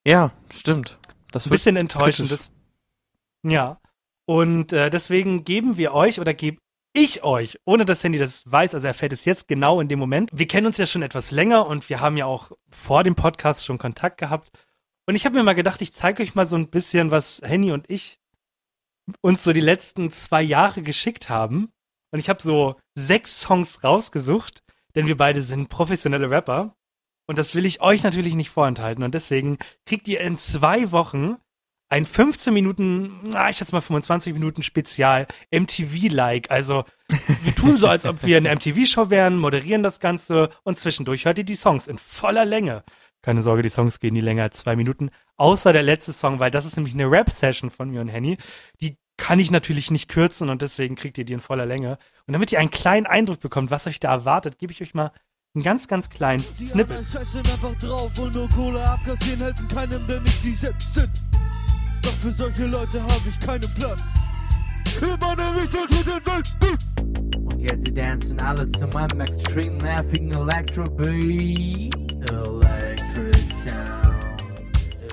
[0.05, 0.99] Ja, stimmt.
[1.31, 2.29] Das Ein bisschen enttäuschend.
[2.29, 2.49] kritisch.
[3.43, 3.79] Das, ja.
[4.25, 6.57] Und äh, deswegen geben wir euch oder gebe
[6.93, 9.99] ich euch, ohne dass Handy das weiß, also er fällt es jetzt genau in dem
[9.99, 10.31] Moment.
[10.33, 13.63] Wir kennen uns ja schon etwas länger und wir haben ja auch vor dem Podcast
[13.63, 14.49] schon Kontakt gehabt.
[15.05, 17.71] Und ich habe mir mal gedacht, ich zeige euch mal so ein bisschen, was Henny
[17.71, 18.19] und ich
[19.21, 21.71] uns so die letzten zwei Jahre geschickt haben.
[22.11, 24.63] Und ich habe so sechs Songs rausgesucht,
[24.97, 26.75] denn wir beide sind professionelle Rapper.
[27.27, 29.03] Und das will ich euch natürlich nicht vorenthalten.
[29.03, 31.35] Und deswegen kriegt ihr in zwei Wochen
[31.89, 36.49] ein 15 Minuten, na, ich schätze mal 25 Minuten Spezial, MTV-like.
[36.49, 36.83] Also
[37.43, 41.37] wir tun so, als ob wir eine MTV-Show wären, moderieren das Ganze und zwischendurch hört
[41.37, 42.83] ihr die Songs in voller Länge.
[43.21, 45.11] Keine Sorge, die Songs gehen nie länger als zwei Minuten.
[45.35, 48.37] Außer der letzte Song, weil das ist nämlich eine Rap-Session von mir und Henny.
[48.81, 51.97] Die kann ich natürlich nicht kürzen und deswegen kriegt ihr die in voller Länge.
[52.27, 55.11] Und damit ihr einen kleinen Eindruck bekommt, was euch da erwartet, gebe ich euch mal
[55.55, 56.99] einen ganz, ganz kleinen Snippet.
[57.05, 61.11] Die scheißen einfach drauf und nur Kohle abkassieren helfen keinem, der nicht sie selbst sind.
[62.03, 64.01] Doch für solche Leute habe ich keinen Platz.
[66.25, 66.47] Welt.
[67.35, 71.87] Und jetzt sie dancen alle zu meinem extrem nervigen Electro-Beat.
[72.29, 72.66] Electric Sound.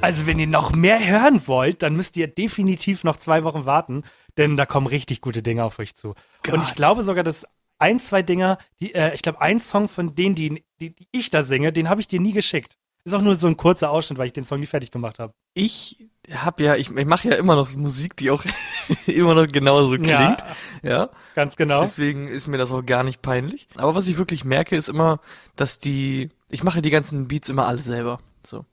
[0.04, 4.02] Also, wenn ihr noch mehr hören wollt, dann müsst ihr definitiv noch zwei Wochen warten,
[4.36, 6.08] denn da kommen richtig gute Dinge auf euch zu.
[6.08, 6.76] Und ich Gott.
[6.76, 7.46] glaube sogar, dass
[7.78, 11.30] ein, zwei Dinger, die, äh, ich glaube, ein Song von denen, die, die, die ich
[11.30, 12.76] da singe, den habe ich dir nie geschickt.
[13.04, 15.32] Ist auch nur so ein kurzer Ausschnitt, weil ich den Song nie fertig gemacht habe.
[15.54, 15.96] Ich
[16.30, 18.44] hab ja, ich, ich mache ja immer noch Musik, die auch
[19.06, 20.10] immer noch genauso klingt.
[20.10, 20.36] Ja.
[20.82, 21.10] ja.
[21.34, 21.80] Ganz genau.
[21.80, 23.68] Deswegen ist mir das auch gar nicht peinlich.
[23.76, 25.20] Aber was ich wirklich merke, ist immer,
[25.56, 28.20] dass die, ich mache die ganzen Beats immer alle selber.
[28.44, 28.66] So.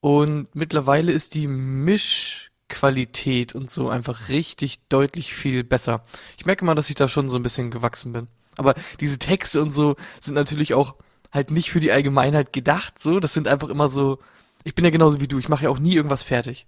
[0.00, 6.04] Und mittlerweile ist die Mischqualität und so einfach richtig deutlich viel besser.
[6.38, 8.28] Ich merke mal, dass ich da schon so ein bisschen gewachsen bin.
[8.56, 10.96] Aber diese Texte und so sind natürlich auch
[11.32, 13.20] halt nicht für die Allgemeinheit gedacht, so.
[13.20, 14.18] Das sind einfach immer so,
[14.64, 16.66] ich bin ja genauso wie du, ich mache ja auch nie irgendwas fertig.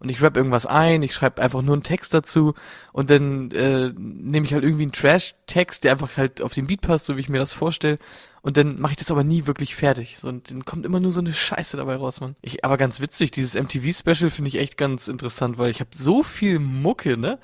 [0.00, 2.54] Und ich rap irgendwas ein, ich schreibe einfach nur einen Text dazu
[2.92, 6.82] und dann äh, nehme ich halt irgendwie einen Trash-Text, der einfach halt auf den Beat
[6.82, 7.98] passt, so wie ich mir das vorstelle.
[8.40, 10.18] Und dann mache ich das aber nie wirklich fertig.
[10.18, 12.36] So, und dann kommt immer nur so eine Scheiße dabei raus, Mann.
[12.40, 16.22] Ich, aber ganz witzig, dieses MTV-Special finde ich echt ganz interessant, weil ich habe so
[16.22, 17.38] viel Mucke, ne,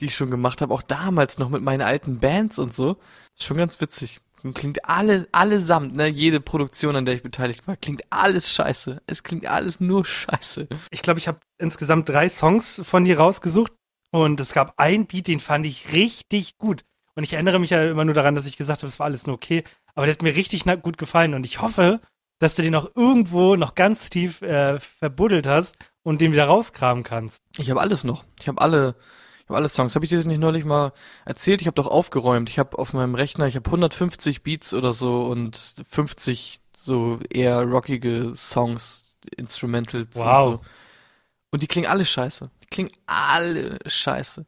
[0.00, 2.96] die ich schon gemacht habe, auch damals noch mit meinen alten Bands und so.
[3.34, 4.20] Ist schon ganz witzig.
[4.46, 9.02] Und Klingt alle, allesamt, ne, jede Produktion, an der ich beteiligt war, klingt alles scheiße.
[9.06, 10.68] Es klingt alles nur scheiße.
[10.90, 13.72] Ich glaube, ich habe insgesamt drei Songs von dir rausgesucht
[14.12, 16.84] und es gab einen Beat, den fand ich richtig gut.
[17.16, 19.26] Und ich erinnere mich ja immer nur daran, dass ich gesagt habe, es war alles
[19.26, 19.64] nur okay.
[19.94, 22.00] Aber der hat mir richtig gut gefallen und ich hoffe,
[22.38, 27.02] dass du den auch irgendwo noch ganz tief äh, verbuddelt hast und den wieder rauskramen
[27.02, 27.42] kannst.
[27.58, 28.24] Ich habe alles noch.
[28.40, 28.94] Ich habe alle,
[29.46, 29.94] ich habe alle Songs.
[29.94, 30.92] Habe ich dir das nicht neulich mal
[31.24, 31.60] erzählt?
[31.60, 32.50] Ich habe doch aufgeräumt.
[32.50, 35.56] Ich habe auf meinem Rechner, ich habe 150 Beats oder so und
[35.88, 40.24] 50 so eher rockige Songs, Instrumentals Wow.
[40.46, 40.60] und so.
[41.52, 42.50] Und die klingen alle scheiße.
[42.64, 44.46] Die klingen alle scheiße.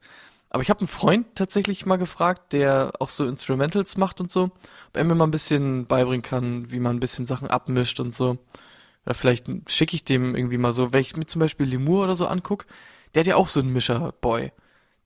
[0.51, 4.45] Aber ich habe einen Freund tatsächlich mal gefragt, der auch so Instrumentals macht und so,
[4.89, 8.13] ob er mir mal ein bisschen beibringen kann, wie man ein bisschen Sachen abmischt und
[8.13, 8.39] so.
[9.07, 12.17] Oder vielleicht schicke ich dem irgendwie mal so, wenn ich mir zum Beispiel Lemur oder
[12.17, 12.67] so anguck,
[13.15, 14.51] der hat ja auch so einen Mischer-Boy.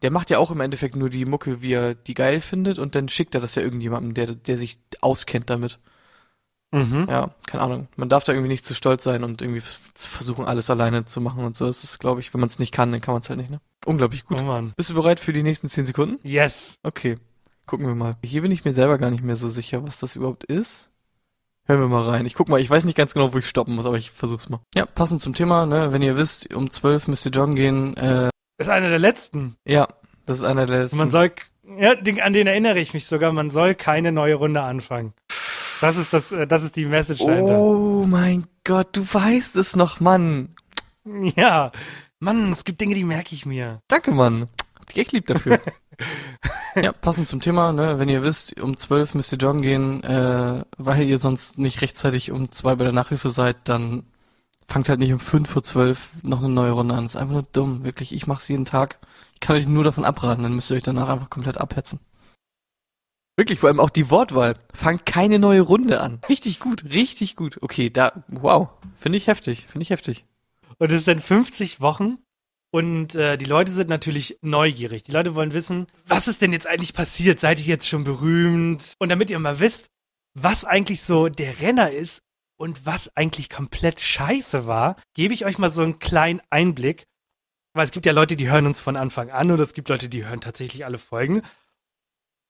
[0.03, 2.95] Der macht ja auch im Endeffekt nur die Mucke, wie er die geil findet und
[2.95, 5.79] dann schickt er das ja irgendjemandem, der, der sich auskennt damit.
[6.73, 7.07] Mhm.
[7.09, 7.89] Ja, keine Ahnung.
[7.97, 9.63] Man darf da irgendwie nicht zu stolz sein und irgendwie
[9.95, 11.67] versuchen, alles alleine zu machen und so.
[11.67, 13.51] Das ist, glaube ich, wenn man es nicht kann, dann kann man es halt nicht,
[13.51, 13.61] ne?
[13.85, 14.41] Unglaublich gut.
[14.41, 14.73] Oh Mann.
[14.77, 16.19] Bist du bereit für die nächsten 10 Sekunden?
[16.27, 16.77] Yes.
[16.83, 17.19] Okay.
[17.67, 18.15] Gucken wir mal.
[18.25, 20.91] Hier bin ich mir selber gar nicht mehr so sicher, was das überhaupt ist.
[21.67, 22.27] Hören wir mal rein.
[22.27, 24.49] Ich guck mal, ich weiß nicht ganz genau, wo ich stoppen muss, aber ich versuch's
[24.49, 24.61] mal.
[24.75, 28.31] Ja, passend zum Thema, ne, wenn ihr wisst, um 12 müsst ihr joggen gehen, äh,
[28.59, 29.57] ist einer der letzten.
[29.65, 29.89] ja,
[30.27, 30.99] das ist einer der Und letzten.
[30.99, 31.33] man soll,
[31.79, 35.15] ja, an den erinnere ich mich sogar, man soll keine neue Runde anfangen.
[35.81, 37.59] Das ist das, äh, das ist die Message dahinter.
[37.59, 40.55] oh mein Gott, du weißt es noch, Mann.
[41.37, 41.73] Ja.
[42.21, 43.81] Mann, es gibt Dinge, die merke ich mir.
[43.89, 44.47] Danke, Mann.
[44.79, 45.59] Hab dich echt lieb dafür.
[46.81, 50.65] ja, passend zum Thema, ne, wenn ihr wisst, um 12 müsst ihr joggen gehen, äh,
[50.79, 54.05] weil ihr sonst nicht rechtzeitig um zwei bei der Nachhilfe seid, dann
[54.73, 57.05] fangt halt nicht um 5 vor 12 noch eine neue Runde an.
[57.05, 58.15] Das ist einfach nur dumm, wirklich.
[58.15, 58.99] Ich mach's jeden Tag.
[59.35, 62.01] Ich kann euch nur davon abraten, dann müsst ihr euch danach einfach komplett abhetzen.
[63.37, 64.57] Wirklich, vor allem auch die Wortwahl.
[64.73, 66.21] Fangt keine neue Runde an.
[66.29, 67.59] Richtig gut, richtig gut.
[67.61, 68.69] Okay, da, wow.
[68.97, 70.25] Finde ich heftig, finde ich heftig.
[70.79, 72.19] Und es sind 50 Wochen
[72.71, 75.03] und äh, die Leute sind natürlich neugierig.
[75.03, 77.41] Die Leute wollen wissen, was ist denn jetzt eigentlich passiert?
[77.41, 78.95] Seid ihr jetzt schon berühmt?
[78.99, 79.89] Und damit ihr mal wisst,
[80.35, 82.23] was eigentlich so der Renner ist
[82.63, 87.09] und was eigentlich komplett scheiße war, gebe ich euch mal so einen kleinen Einblick.
[87.75, 90.09] Weil es gibt ja Leute, die hören uns von Anfang an oder es gibt Leute,
[90.09, 91.43] die hören tatsächlich alle Folgen.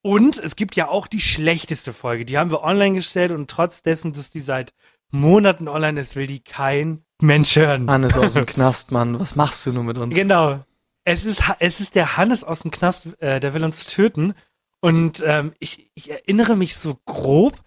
[0.03, 2.25] Und es gibt ja auch die schlechteste Folge.
[2.25, 4.75] Die haben wir online gestellt und trotz dessen, dass die seit
[5.09, 7.89] Monaten online ist, will die kein Mensch hören.
[7.89, 9.19] Hannes aus dem Knast, Mann.
[9.19, 10.13] Was machst du nur mit uns?
[10.13, 10.63] Genau.
[11.05, 14.35] Es ist, es ist der Hannes aus dem Knast, äh, der will uns töten.
[14.79, 17.63] Und ähm, ich, ich erinnere mich so grob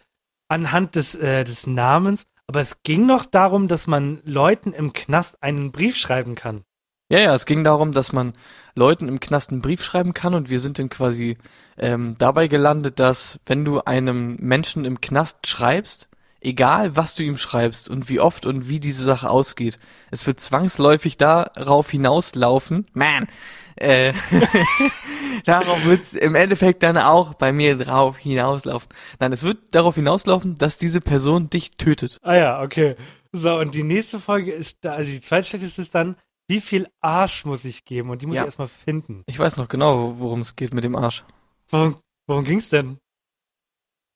[0.47, 5.43] anhand des, äh, des Namens, aber es ging noch darum, dass man Leuten im Knast
[5.43, 6.63] einen Brief schreiben kann.
[7.09, 8.33] Ja, ja, es ging darum, dass man
[8.75, 11.39] Leuten im Knast einen Brief schreiben kann und wir sind dann quasi
[11.79, 16.09] ähm, dabei gelandet, dass wenn du einem Menschen im Knast schreibst,
[16.41, 19.79] egal was du ihm schreibst und wie oft und wie diese Sache ausgeht,
[20.11, 23.29] es wird zwangsläufig darauf hinauslaufen, man,
[23.77, 24.13] äh,
[25.45, 28.89] darauf wird es im Endeffekt dann auch bei mir drauf hinauslaufen.
[29.21, 32.19] Nein, es wird darauf hinauslaufen, dass diese Person dich tötet.
[32.23, 32.97] Ah ja, okay.
[33.33, 36.17] So, und die nächste Folge ist da, also die zweitschlechteste ist dann,
[36.49, 38.11] wie viel Arsch muss ich geben?
[38.11, 38.43] Und die muss Ja.
[38.43, 39.23] ich erstmal finden.
[39.27, 41.25] Ich weiß noch genau, worum es geht mit dem Arsch.
[41.71, 41.97] Worum,
[42.29, 42.99] worum ging's denn?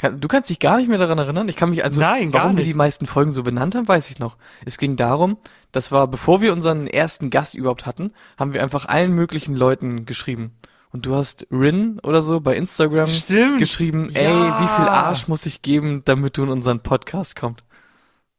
[0.01, 1.47] Kann, du kannst dich gar nicht mehr daran erinnern?
[1.51, 4.19] Ich kann mich also, Nein, warum wir die meisten Folgen so benannt haben, weiß ich
[4.19, 4.39] noch.
[4.65, 5.37] Es ging darum,
[5.73, 10.07] das war, bevor wir unseren ersten Gast überhaupt hatten, haben wir einfach allen möglichen Leuten
[10.07, 10.57] geschrieben.
[10.91, 13.59] Und du hast Rin oder so bei Instagram Stimmt.
[13.59, 14.63] geschrieben, ey, Ja.
[14.63, 17.63] wie viel Arsch muss ich geben, damit du in unseren Podcast kommst?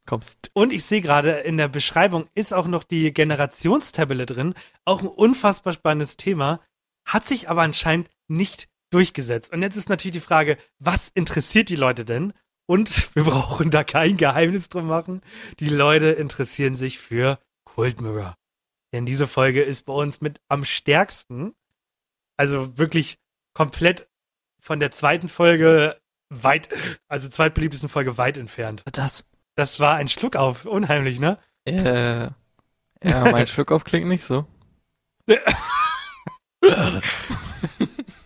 [0.08, 0.50] Kommst.
[0.54, 4.56] Und ich sehe gerade, in der Beschreibung ist auch noch die Generationstabelle drin.
[4.84, 6.60] Auch ein unfassbar spannendes Thema.
[7.06, 9.52] Hat sich aber anscheinend nicht durchgesetzt.
[9.52, 12.34] Und jetzt ist natürlich die Frage, was interessiert die Leute denn?
[12.68, 15.22] Und wir brauchen da kein Geheimnis drum machen.
[15.60, 18.36] Die Leute interessieren sich für Cold Mirror.
[18.94, 21.54] Denn diese Folge ist bei uns mit am stärksten,
[22.38, 23.18] also wirklich
[23.54, 24.08] komplett
[24.60, 26.00] von der zweiten Folge
[26.30, 26.70] weit,
[27.08, 28.84] also zweitbeliebtesten Folge weit entfernt.
[28.92, 29.24] Das.
[29.56, 31.38] Das war ein Schluck auf, unheimlich, ne?
[31.66, 32.30] Äh,
[33.04, 34.48] ja, mein Schluck auf klingt nicht so.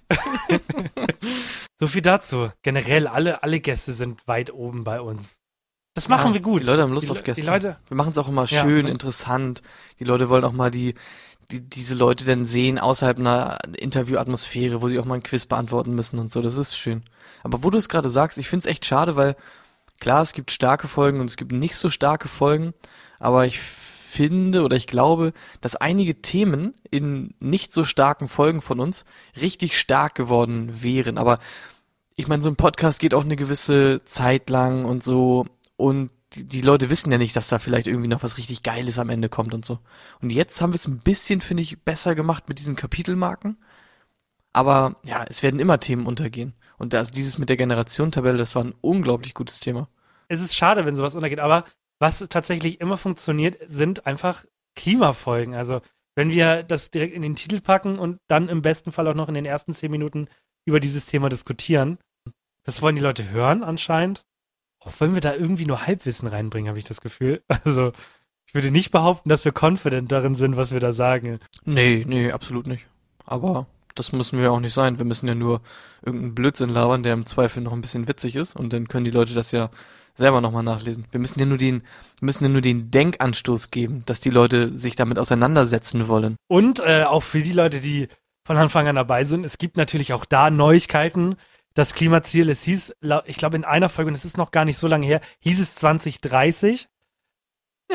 [1.80, 2.52] So viel dazu.
[2.62, 5.40] Generell, alle, alle Gäste sind weit oben bei uns.
[5.94, 6.62] Das machen Ja, wir gut.
[6.62, 7.42] Die Leute haben Lust Die auf Gäste.
[7.42, 8.62] Die Leute, Wir machen es auch immer Ja.
[8.64, 9.62] schön, interessant.
[10.00, 10.94] Die Leute wollen auch mal die,
[11.52, 15.94] die diese Leute dann sehen außerhalb einer Interview-Atmosphäre, wo sie auch mal ein Quiz beantworten
[15.96, 16.42] müssen und so.
[16.42, 17.04] Das ist schön.
[17.44, 19.36] Aber wo du es gerade sagst, ich finde es echt schade, weil
[20.00, 22.74] klar, es gibt starke Folgen und es gibt nicht so starke Folgen,
[23.20, 23.60] aber ich
[24.16, 29.06] finde oder ich glaube, dass einige Themen in nicht so starken Folgen von uns
[29.40, 31.18] richtig stark geworden wären.
[31.18, 31.38] Aber
[32.16, 36.62] ich meine, so ein Podcast geht auch eine gewisse Zeit lang und so und die,
[36.62, 39.54] Leute wissen ja nicht, dass da vielleicht irgendwie noch was richtig Geiles am Ende kommt
[39.54, 39.80] und so.
[40.22, 43.58] Und jetzt haben wir es ein bisschen, finde ich, besser gemacht mit diesen Kapitelmarken.
[44.52, 46.54] Aber ja, es werden immer Themen untergehen.
[46.78, 49.88] Und das, dieses mit der Generationentabelle, das war ein unglaublich gutes Thema.
[50.28, 51.64] es ist schade, wenn sowas untergeht, aber
[52.00, 55.56] was tatsächlich immer funktioniert, sind einfach Klimafolgen.
[55.56, 55.82] Also,
[56.16, 59.28] wenn wir das direkt in den Titel packen und dann im besten Fall auch noch
[59.28, 60.28] in den ersten zehn Minuten
[60.66, 61.98] über dieses Thema diskutieren,
[62.64, 64.26] das wollen die Leute hören anscheinend.
[64.84, 67.42] Auch wenn wir da irgendwie nur Halbwissen reinbringen, habe ich das Gefühl.
[67.64, 67.92] Also,
[68.48, 71.40] ich würde nicht behaupten, dass wir confident darin sind, was wir da sagen.
[71.66, 72.88] Nee, nee, absolut nicht.
[73.26, 75.00] Aber das müssen wir auch nicht sein.
[75.00, 75.62] Wir müssen ja nur
[76.06, 78.56] irgendeinen Blödsinn labern, der im Zweifel noch ein bisschen witzig ist.
[78.56, 79.72] Und dann können die Leute das ja
[80.16, 81.06] selber nochmal nachlesen.
[81.12, 81.84] Wir müssen ja nur den,
[82.22, 86.36] müssen ja nur den Denkanstoß geben, dass die Leute sich damit auseinandersetzen wollen.
[86.48, 88.08] Und äh, auch für die Leute, die
[88.46, 91.36] von Anfang an dabei sind, es gibt natürlich auch da Neuigkeiten.
[91.74, 94.78] Das Klimaziel, es hieß, ich glaube in einer Folge, und es ist noch gar nicht
[94.78, 96.88] so lange her, hieß es 2030.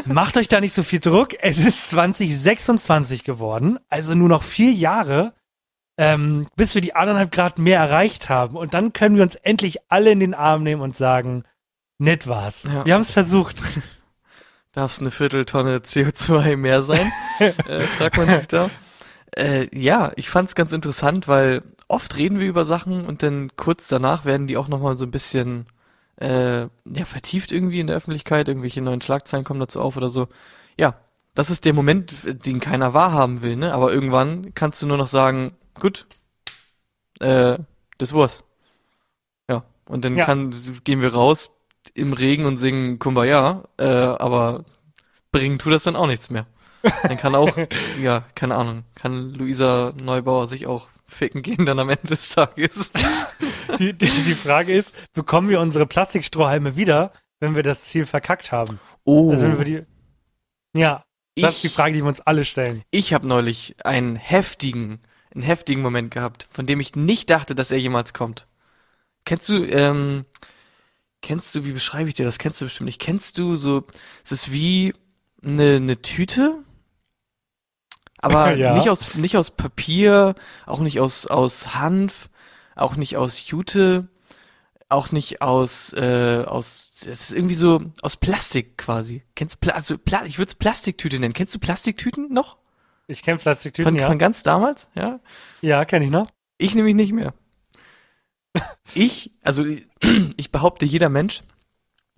[0.05, 1.35] Macht euch da nicht so viel Druck.
[1.41, 5.35] Es ist 2026 geworden, also nur noch vier Jahre,
[5.99, 8.57] ähm, bis wir die anderthalb Grad mehr erreicht haben.
[8.57, 11.45] Und dann können wir uns endlich alle in den Arm nehmen und sagen,
[12.01, 12.65] nett war's.
[12.65, 12.85] Ja.
[12.85, 13.57] Wir haben es versucht.
[14.73, 17.13] Darf es eine Vierteltonne CO2 mehr sein?
[17.39, 18.71] äh, fragt man sich da.
[19.37, 23.51] Äh, ja, ich fand es ganz interessant, weil oft reden wir über Sachen und dann
[23.57, 25.67] kurz danach werden die auch nochmal so ein bisschen
[26.21, 30.29] äh, ja, vertieft irgendwie in der Öffentlichkeit, irgendwelche neuen Schlagzeilen kommen dazu auf oder so.
[30.77, 30.95] Ja,
[31.35, 32.13] das ist der Moment,
[32.47, 33.73] den keiner wahrhaben will, ne?
[33.73, 36.07] Aber irgendwann kannst du nur noch sagen, gut,
[37.21, 37.59] äh,
[37.99, 38.43] das war's.
[39.49, 40.27] Ja, und dann Ja.
[40.27, 41.51] kann, gehen wir raus
[41.95, 44.65] im Regen und singen Kumbaya, äh, aber
[45.33, 46.47] bringen tut das dann auch nichts mehr.
[47.03, 47.57] Dann kann auch,
[48.03, 52.91] ja, keine Ahnung, kann Luisa Neubauer sich auch ficken gehen dann am Ende des Tages.
[53.79, 58.51] Die, die, die Frage ist, bekommen wir unsere Plastikstrohhalme wieder, wenn wir das Ziel verkackt
[58.51, 58.81] haben?
[59.05, 59.87] Oh, Also wenn wir die.
[60.77, 61.05] Ja,
[61.37, 62.83] das ist die ich, Frage, die wir uns alle stellen.
[62.91, 65.01] ich habe neulich einen heftigen,
[65.33, 68.49] einen heftigen Moment gehabt, von dem ich nicht dachte, dass er jemals kommt.
[69.25, 70.25] Kennst du, ähm,
[71.23, 72.39] kennst du, wie beschreibe ich dir das?
[72.39, 73.01] Kennst du bestimmt nicht.
[73.01, 73.85] Kennst du so,
[74.25, 74.95] es ist wie
[75.43, 76.59] eine, eine Tüte,
[78.19, 78.75] aber Ja.
[78.75, 80.35] nicht aus, nicht aus Papier,
[80.67, 82.29] auch nicht aus, aus Hanf,
[82.77, 84.09] auch nicht aus Jute,
[84.89, 89.23] auch nicht aus, äh, aus, es ist irgendwie so aus Plastik quasi.
[89.37, 91.33] Kennst du, Pla also, Pla ich würde es Plastiktüte nennen.
[91.33, 92.57] Kennst du Plastiktüten noch?
[93.07, 94.07] Ich kenne Plastiktüten, Von, ja.
[94.07, 95.21] von ganz damals, ja?
[95.61, 96.29] ja, kenne ich noch.
[96.59, 97.35] Ich nämlich nicht mehr.
[98.95, 99.65] Ich, also
[100.37, 101.43] ich behaupte, jeder Mensch,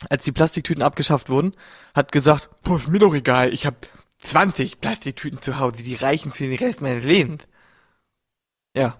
[0.09, 1.55] als die Plastiktüten abgeschafft wurden,
[1.95, 3.77] hat gesagt, boah, ist mir doch egal, ich habe
[4.19, 7.45] 20 Plastiktüten zu Hause, die reichen für den Rest meines Lebens.
[8.75, 8.97] Ja,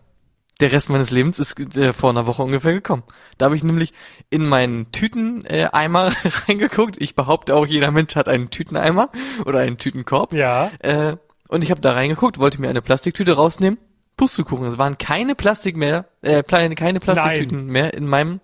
[0.61, 3.03] der Rest meines Lebens ist äh, vor einer Woche ungefähr gekommen.
[3.39, 3.93] Da habe ich nämlich
[4.31, 6.13] in meinen Tüteneimer äh, Eimer
[6.47, 7.01] reingeguckt.
[7.01, 9.11] Ich behaupte auch, jeder Mensch hat einen Tüteneimer
[9.45, 10.33] oder einen Tütenkorb.
[10.33, 10.71] Ja.
[10.81, 11.17] Äh,
[11.49, 13.79] und ich habe da reingeguckt, wollte mir eine Plastiktüte rausnehmen.
[14.17, 18.41] Pustekuchen, es waren keine Plastik mehr, äh, keine Plastiktüten mehr in meinem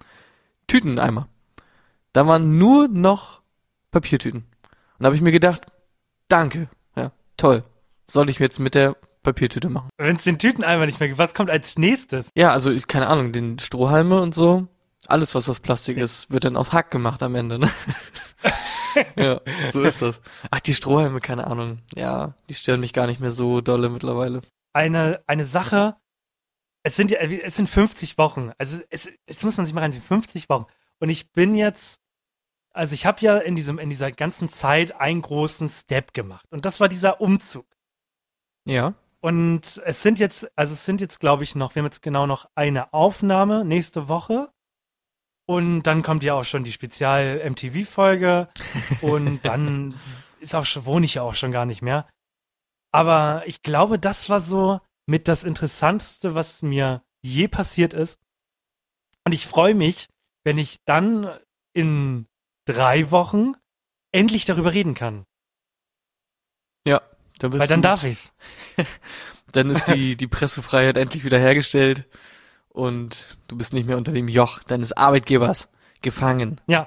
[0.66, 1.28] Tüteneimer.
[2.12, 3.42] Da waren nur noch
[3.90, 4.40] Papiertüten.
[4.40, 5.66] Und da habe ich mir gedacht,
[6.28, 7.64] danke, ja, toll.
[8.11, 9.90] Soll ich jetzt mit der Papiertüte machen?
[9.98, 12.31] Wenn es den Tüteneimer nicht mehr gibt, was kommt als nächstes?
[12.35, 14.66] Ja, also ich keine Ahnung, den Strohhalme und so,
[15.07, 17.70] alles was aus Plastik ist, wird dann aus Hack gemacht am Ende, ne?
[19.16, 19.40] ja,
[19.72, 20.20] so ist das.
[20.50, 21.78] Ach, die Strohhalme, keine Ahnung.
[21.94, 24.40] Ja, die stören mich gar nicht mehr so dolle mittlerweile.
[24.78, 25.96] Eine, eine Sache,
[26.84, 28.52] es sind ja, es sind 50 Wochen.
[28.58, 30.66] Also es, jetzt muss man sich mal reinziehen, 50 Wochen.
[31.00, 32.00] Und ich bin jetzt,
[32.70, 36.46] also ich habe ja in diesem, in dieser ganzen Zeit einen großen Step gemacht.
[36.50, 37.66] Und das war dieser Umzug.
[38.66, 38.94] Ja.
[39.20, 42.28] Und es sind jetzt, also es sind jetzt, glaube ich, noch, wir haben jetzt genau
[42.28, 44.48] noch eine Aufnahme nächste Woche.
[45.44, 48.48] Und dann kommt ja auch schon die Spezial-MTV-Folge.
[49.00, 49.98] und dann
[50.38, 52.06] ist auch schon, wohne ich ja auch schon gar nicht mehr.
[52.92, 58.20] Aber ich glaube, das war so mit das Interessanteste, was mir je passiert ist.
[59.24, 60.09] Und ich freue mich,
[60.44, 61.31] wenn ich dann
[61.74, 62.27] in
[62.66, 63.53] drei Wochen
[64.12, 65.24] endlich darüber reden kann.
[66.87, 67.03] Ja.
[67.38, 68.33] Dann bist Weil dann du, darf ich's.
[69.53, 72.07] Dann ist die, die Pressefreiheit endlich wieder hergestellt
[72.68, 75.70] und du bist nicht mehr unter dem Joch deines Arbeitgebers
[76.03, 76.61] gefangen.
[76.68, 76.87] Ja,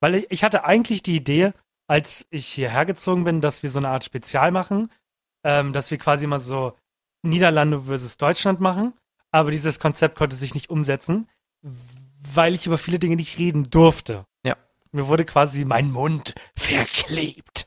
[0.00, 1.52] weil ich, ich hatte eigentlich die Idee,
[1.86, 4.90] als ich hierher gezogen bin, dass wir so eine Art Spezial machen,
[5.44, 6.76] ähm, dass wir quasi mal so
[7.22, 8.94] Niederlande versus Deutschland machen.
[9.30, 11.28] Aber dieses Konzept konnte sich nicht umsetzen,
[11.62, 14.26] weil ich über viele Dinge nicht reden durfte.
[14.44, 14.56] Ja.
[14.92, 17.66] Mir wurde quasi mein Mund verklebt.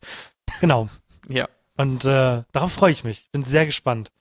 [0.59, 0.89] Genau.
[1.29, 1.47] Ja.
[1.77, 3.29] Und äh, darauf freue ich mich.
[3.31, 4.11] Bin sehr gespannt.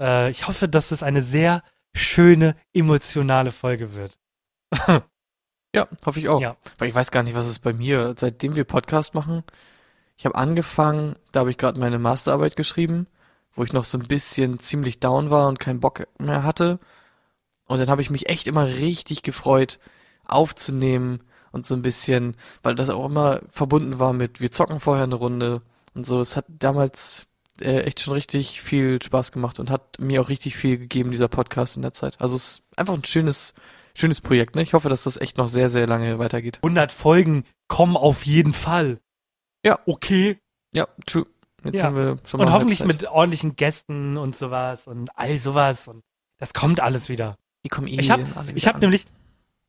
[0.00, 1.62] Äh, ich hoffe, dass es eine sehr
[1.94, 4.18] schöne, emotionale Folge wird.
[5.74, 6.40] Ja, hoffe ich auch.
[6.40, 6.56] Ja.
[6.78, 9.42] Weil ich weiß gar nicht, was es bei mir, seitdem wir Podcast machen.
[10.22, 13.08] Ich habe angefangen, da habe ich gerade meine Masterarbeit geschrieben,
[13.56, 16.78] wo ich noch so ein bisschen ziemlich down war und keinen Bock mehr hatte.
[17.66, 19.80] Und dann habe ich mich echt immer richtig gefreut,
[20.24, 25.02] aufzunehmen und so ein bisschen, weil das auch immer verbunden war mit, wir zocken vorher
[25.02, 25.60] eine Runde
[25.94, 26.20] und so.
[26.20, 27.26] Es hat damals
[27.60, 31.26] äh, echt schon richtig viel Spaß gemacht und hat mir auch richtig viel gegeben, dieser
[31.26, 32.14] Podcast in der Zeit.
[32.20, 33.54] Also es ist einfach ein schönes,
[33.92, 34.62] schönes Projekt, ne?
[34.62, 36.60] Ich hoffe, dass das echt noch sehr, sehr lange weitergeht.
[36.62, 39.00] 100 Folgen kommen auf jeden Fall.
[39.64, 39.78] Ja.
[39.86, 40.38] Okay.
[40.74, 41.26] Ja, true.
[41.64, 41.82] Jetzt Ja.
[41.88, 43.02] sind wir schon mal Und hoffentlich Halbzeit.
[43.02, 45.88] mit ordentlichen Gästen und sowas und all sowas.
[45.88, 46.02] Und
[46.38, 47.36] das kommt alles wieder.
[47.64, 49.06] Die kommen eh Ich habe hab nämlich,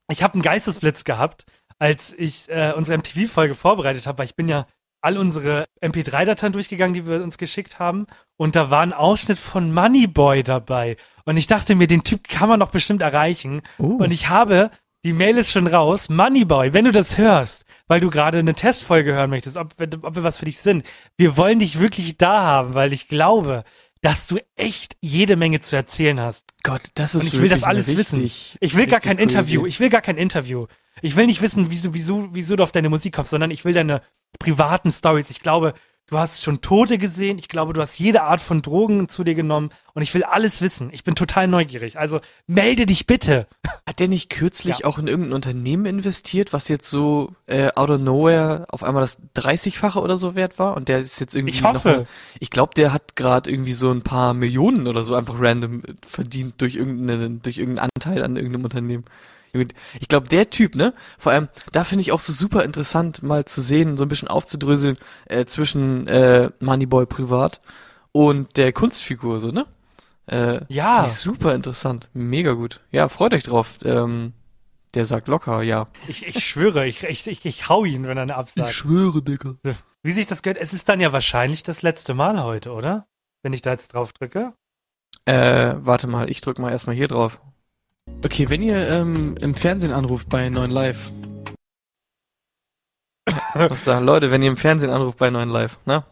[0.10, 1.46] ich habe einen Geistesblitz gehabt,
[1.78, 4.66] als ich äh, unsere MTV-Folge vorbereitet habe, weil ich bin ja
[5.02, 8.08] all unsere MP3-Dateien durchgegangen, die wir uns geschickt haben.
[8.38, 10.96] Und da war ein Ausschnitt von Moneyboy dabei.
[11.26, 13.62] Und ich dachte mir, den Typ kann man doch bestimmt erreichen.
[13.78, 13.98] Uh.
[13.98, 14.72] Und ich habe,
[15.06, 19.14] die Mail ist schon raus, Moneyboy, wenn du das hörst, weil du gerade eine Testfolge
[19.14, 20.86] hören möchtest, ob, wir- ob wir was für dich sind.
[21.18, 23.64] Wir wollen dich wirklich da haben, weil ich glaube,
[24.02, 26.46] dass du echt jede Menge zu erzählen hast.
[26.64, 28.20] Gott, das ist Und ich will das alles eine wissen.
[28.22, 29.60] richtig- Ich will gar richtig kein coole Interview.
[29.62, 29.70] Idee.
[29.70, 30.68] Ich will gar kein Interview.
[31.02, 33.74] Ich will nicht wissen, wieso, wieso, wieso du auf deine Musik kommst, sondern ich will
[33.74, 34.02] deine
[34.40, 35.30] privaten Stories.
[35.30, 35.74] Ich glaube,
[36.14, 37.38] du hast schon Tote gesehen.
[37.40, 39.70] Ich glaube, du hast jede Art von Drogen zu dir genommen.
[39.96, 40.90] Und ich will alles wissen.
[40.92, 42.00] Ich bin total neugierig.
[42.00, 43.48] Also melde dich bitte.
[43.88, 44.86] Hat der nicht kürzlich Ja.
[44.88, 49.18] auch in irgendein Unternehmen investiert, was jetzt so äh, out of nowhere auf einmal das
[49.36, 50.76] 30-fache oder so wert war?
[50.78, 51.90] Und der ist jetzt irgendwie Ich noch hoffe.
[51.90, 52.08] mal-
[52.40, 56.56] ich glaube, der hat gerade irgendwie so ein paar Millionen oder so einfach random verdient
[56.62, 59.06] durch irgendeinen durch irgendeinen Anteil an irgendeinem Unternehmen.
[60.00, 60.94] Ich glaube, der Typ, ne?
[61.18, 64.28] Vor allem, da finde ich auch so super interessant, mal zu sehen, so ein bisschen
[64.28, 67.62] aufzudröseln äh, zwischen äh, Moneyboy privat
[68.12, 69.66] und der Kunstfigur, so, ne?
[70.26, 71.06] Äh, Ja.
[71.06, 72.10] Ich super interessant.
[72.14, 72.82] Mega gut.
[72.92, 73.78] Ja, freut euch drauf.
[73.86, 74.34] Ähm,
[74.96, 75.88] der sagt locker, ja.
[76.08, 78.74] Ich, ich schwöre, ich, ich, ich, ich hau ihn, wenn er eine absagt.
[78.74, 79.56] schwöre, Digga.
[80.04, 83.08] Wie sich das gehört, es ist dann ja wahrscheinlich das letzte Mal heute, oder?
[83.42, 84.54] Wenn ich da jetzt drauf drücke.
[85.26, 87.40] Äh, warte mal, ich drück mal erstmal hier drauf.
[88.24, 91.12] Okay, wenn ihr ähm, im Fernsehen anruft bei 9 Live.
[93.54, 96.04] Was da, Leute, wenn ihr im Fernsehen anruft bei 9 Live, ne?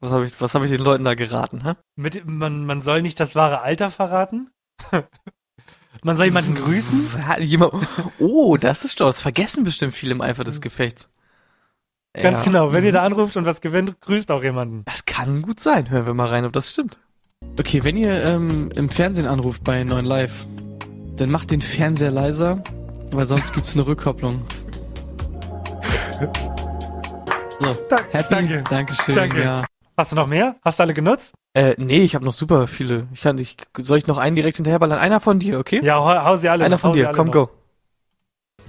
[0.00, 1.74] Was habe ich, was habe ich den Leuten da geraten, hä?
[1.96, 4.50] Mit, man, man soll nicht das wahre Alter verraten.
[6.02, 7.08] man soll jemanden grüßen.
[7.40, 7.74] Jemand,
[8.18, 9.20] oh, das ist stolz.
[9.20, 11.08] Vergessen bestimmt viel im Eifer des Gefechts.
[12.14, 12.44] Ganz Ja.
[12.44, 12.72] genau.
[12.72, 14.84] Wenn ihr da anruft und was gewinnt, grüßt auch jemanden.
[14.86, 15.90] Das kann gut sein.
[15.90, 16.98] Hören wir mal rein, ob das stimmt.
[17.58, 20.46] Okay, wenn ihr ähm, im Fernsehen anruft bei 9 Live,
[21.20, 22.62] dann macht den Fernseher leiser,
[23.12, 24.40] weil sonst gibt's eine Rückkopplung.
[27.60, 28.34] So, Da- happy?
[28.34, 28.62] danke.
[28.68, 29.42] Dankeschön, Danke.
[29.42, 29.64] ja.
[29.96, 30.56] Hast du noch mehr?
[30.64, 31.34] Hast du alle genutzt?
[31.52, 33.06] Äh, nee, ich habe noch super viele.
[33.12, 34.98] Ich kann, ich, soll ich noch einen direkt hinterherballern?
[34.98, 35.80] Einer von dir, okay?
[35.84, 37.32] Ja, hau, hau sie alle Einer noch, von dir, komm, noch.
[37.34, 37.50] go.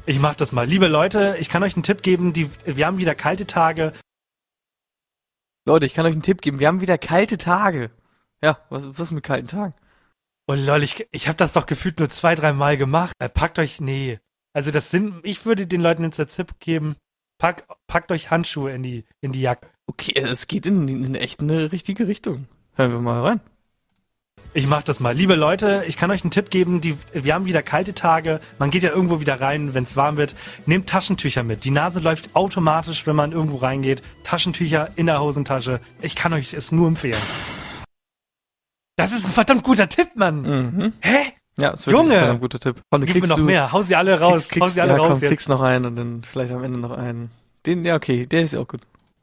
[0.06, 0.66] Ich mach das mal.
[0.68, 3.94] Liebe Leute, ich kann euch einen Tipp geben, die, wir haben wieder kalte Tage.
[5.66, 6.60] Leute, ich kann euch einen Tipp geben.
[6.60, 7.92] Wir haben wieder kalte Tage.
[8.44, 9.74] Ja, was, was ist mit kalten Tagen?
[10.46, 13.14] Und lol, ich, ich habe das doch gefühlt nur zwei, drei Mal gemacht.
[13.20, 14.20] Äh, packt euch, nee.
[14.54, 16.96] Also das sind, ich würde den Leuten jetzt der Tipp geben,
[17.38, 19.68] pack, packt euch Handschuhe in die, in die Jacke.
[19.88, 22.48] Okay, es geht in, in echt eine richtige Richtung.
[22.74, 23.42] Hören wir mal rein.
[24.54, 25.16] Ich mach das mal.
[25.16, 28.42] Liebe Leute, ich kann euch einen Tipp geben, die, wir haben wieder kalte Tage.
[28.60, 30.36] Man geht ja irgendwo wieder rein, wenn es warm wird.
[30.66, 31.64] Nehmt Taschentücher mit.
[31.64, 34.04] Die Nase läuft automatisch, wenn man irgendwo reingeht.
[34.24, 35.80] Taschentücher in der Hosentasche.
[36.02, 37.22] Ich kann euch es nur empfehlen.
[39.02, 40.42] Das ist ein verdammt guter Tipp, Mann.
[40.42, 40.94] Mhm.
[41.02, 41.18] Hä?
[41.58, 42.30] Ja, ist wirklich Junge!
[42.30, 42.82] ein guter Tipp.
[42.90, 43.72] Komm, Gib mir noch du, mehr.
[43.72, 44.48] Hau sie alle raus.
[44.48, 45.30] Kriegst, Hau sie alle ja, raus komm, jetzt.
[45.30, 47.30] kriegst noch einen und dann vielleicht am Ende noch einen.
[47.66, 48.82] Den, ja, okay, der ist auch gut.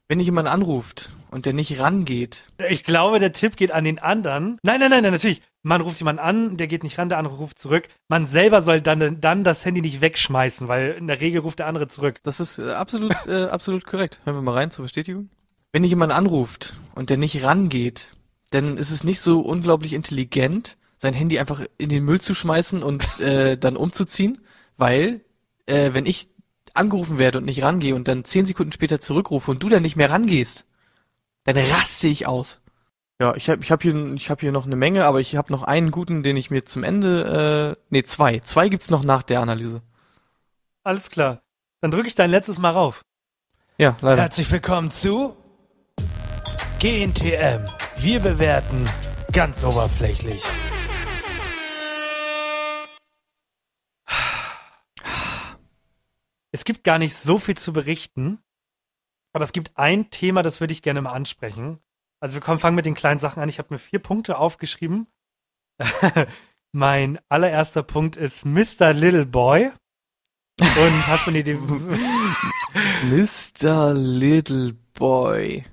[0.09, 3.99] Wenn dich jemand anruft und der nicht rangeht, Ich glaube, der Tipp geht an den
[3.99, 4.59] anderen.
[4.63, 5.43] Nein, nein, nein, nein, natürlich.
[5.63, 7.89] Man ruft jemanden an, der geht nicht ran, der andere ruft zurück.
[8.09, 11.67] Man selber soll dann, dann das Handy nicht wegschmeißen, weil in der Regel ruft der
[11.67, 12.21] andere zurück.
[12.23, 14.21] das ist äh, absolut, äh, absolut korrekt.
[14.25, 15.29] Hören wir mal rein zur Bestätigung.
[15.73, 18.13] Wenn dich jemand anruft und der nicht rangeht,
[18.51, 22.83] dann ist es nicht so unglaublich intelligent, sein Handy einfach in den Müll zu schmeißen
[22.83, 24.39] und äh, dann umzuziehen,
[24.77, 25.21] weil
[25.67, 26.29] äh, wenn ich
[26.75, 29.97] angerufen werde und nicht rangehe und dann zehn Sekunden später zurückrufe und du dann nicht
[29.97, 30.67] mehr rangehst,
[31.45, 32.61] dann raste ich aus.
[33.21, 35.53] Ja, ich habe ich hab hier, ich hab hier noch eine Menge, aber ich habe
[35.53, 38.39] noch einen guten, den ich mir zum Ende, äh, nee, zwei.
[38.41, 39.83] Zwei gibt's noch nach der Analyse.
[40.85, 41.43] Alles klar.
[41.81, 43.05] Dann drücke ich dein letztes Mal rauf.
[43.77, 44.23] Ja, leider.
[44.23, 45.37] Herzlich willkommen zu
[46.79, 47.65] GNTM.
[48.01, 48.89] Wir bewerten
[49.33, 50.45] ganz oberflächlich.
[56.53, 58.39] Es gibt gar nicht so viel zu berichten,
[59.33, 61.81] aber es gibt ein Thema, das würde ich gerne mal ansprechen.
[62.21, 63.49] Also wir kommen, fangen mit den kleinen Sachen an.
[63.49, 65.09] Ich habe mir vier Punkte aufgeschrieben.
[66.73, 68.93] mein allererster Punkt ist Mr.
[68.93, 69.73] Little Boy.
[70.61, 71.55] Und hast du eine Idee?
[73.11, 73.93] Mr.
[73.93, 75.65] Little Boy.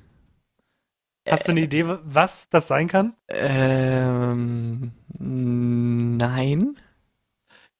[1.27, 3.13] Hast du eine Idee, was das sein kann?
[3.27, 6.77] Ähm, nein.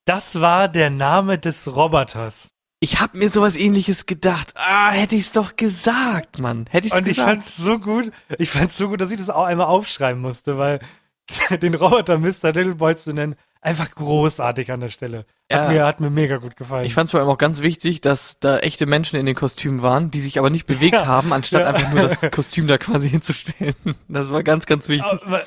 [0.05, 2.49] Das war der Name des Roboters.
[2.79, 4.53] Ich hab mir sowas ähnliches gedacht.
[4.55, 6.65] Ah, hätte ich's doch gesagt, Mann.
[6.69, 7.29] Hätte ich's Und ich gesagt.
[7.29, 10.79] fand's so gut, ich fand's so gut, dass ich das auch einmal aufschreiben musste, weil
[11.61, 12.51] den Roboter Mr.
[12.51, 15.19] Little Boy zu nennen, einfach großartig an der Stelle.
[15.19, 15.69] Hat, Ja.
[15.69, 16.85] mir, hat mir mega gut gefallen.
[16.85, 20.11] Ich fand's vor allem auch ganz wichtig, dass da echte Menschen in den Kostümen waren,
[20.11, 21.05] die sich aber nicht bewegt Ja.
[21.07, 21.67] haben, anstatt Ja.
[21.69, 23.75] einfach nur das Kostüm da quasi hinzustellen.
[24.07, 25.11] Das war ganz, ganz wichtig.
[25.23, 25.43] aber,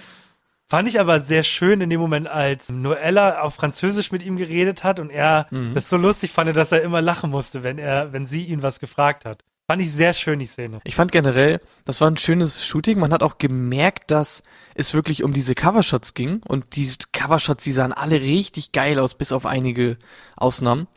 [0.67, 4.85] fand ich aber sehr schön in dem Moment, als Noella auf Französisch mit ihm geredet
[4.85, 5.75] hat und er Mhm.
[5.75, 8.79] das so lustig fand, dass er immer lachen musste, wenn er, wenn sie ihn was
[8.81, 9.43] gefragt hat.
[9.71, 10.81] Fand ich sehr schön, die Szene.
[10.85, 12.99] Ich fand generell, das war ein schönes Shooting.
[12.99, 14.43] Man hat auch gemerkt, dass
[14.75, 16.41] es wirklich um diese Covershots ging.
[16.49, 19.99] Und diese Covershots, die sahen alle richtig geil aus, bis auf einige
[20.37, 20.89] Ausnahmen.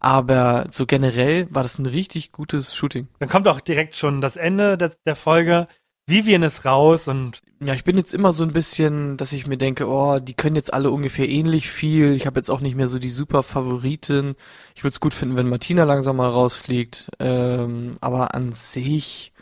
[0.00, 3.06] Aber so generell war das ein richtig gutes Shooting.
[3.20, 5.68] Dann kommt auch direkt schon das Ende der, der Folge.
[6.08, 9.58] Vivian ist raus und Ja, ich bin jetzt immer so ein bisschen, dass ich mir
[9.58, 12.14] denke, oh, die können jetzt alle ungefähr ähnlich viel.
[12.14, 14.36] Ich habe jetzt auch nicht mehr so die super Favoritin.
[14.74, 17.10] Ich würde es gut finden, wenn Martina langsam mal rausfliegt.
[17.18, 19.32] Ähm, aber an sich,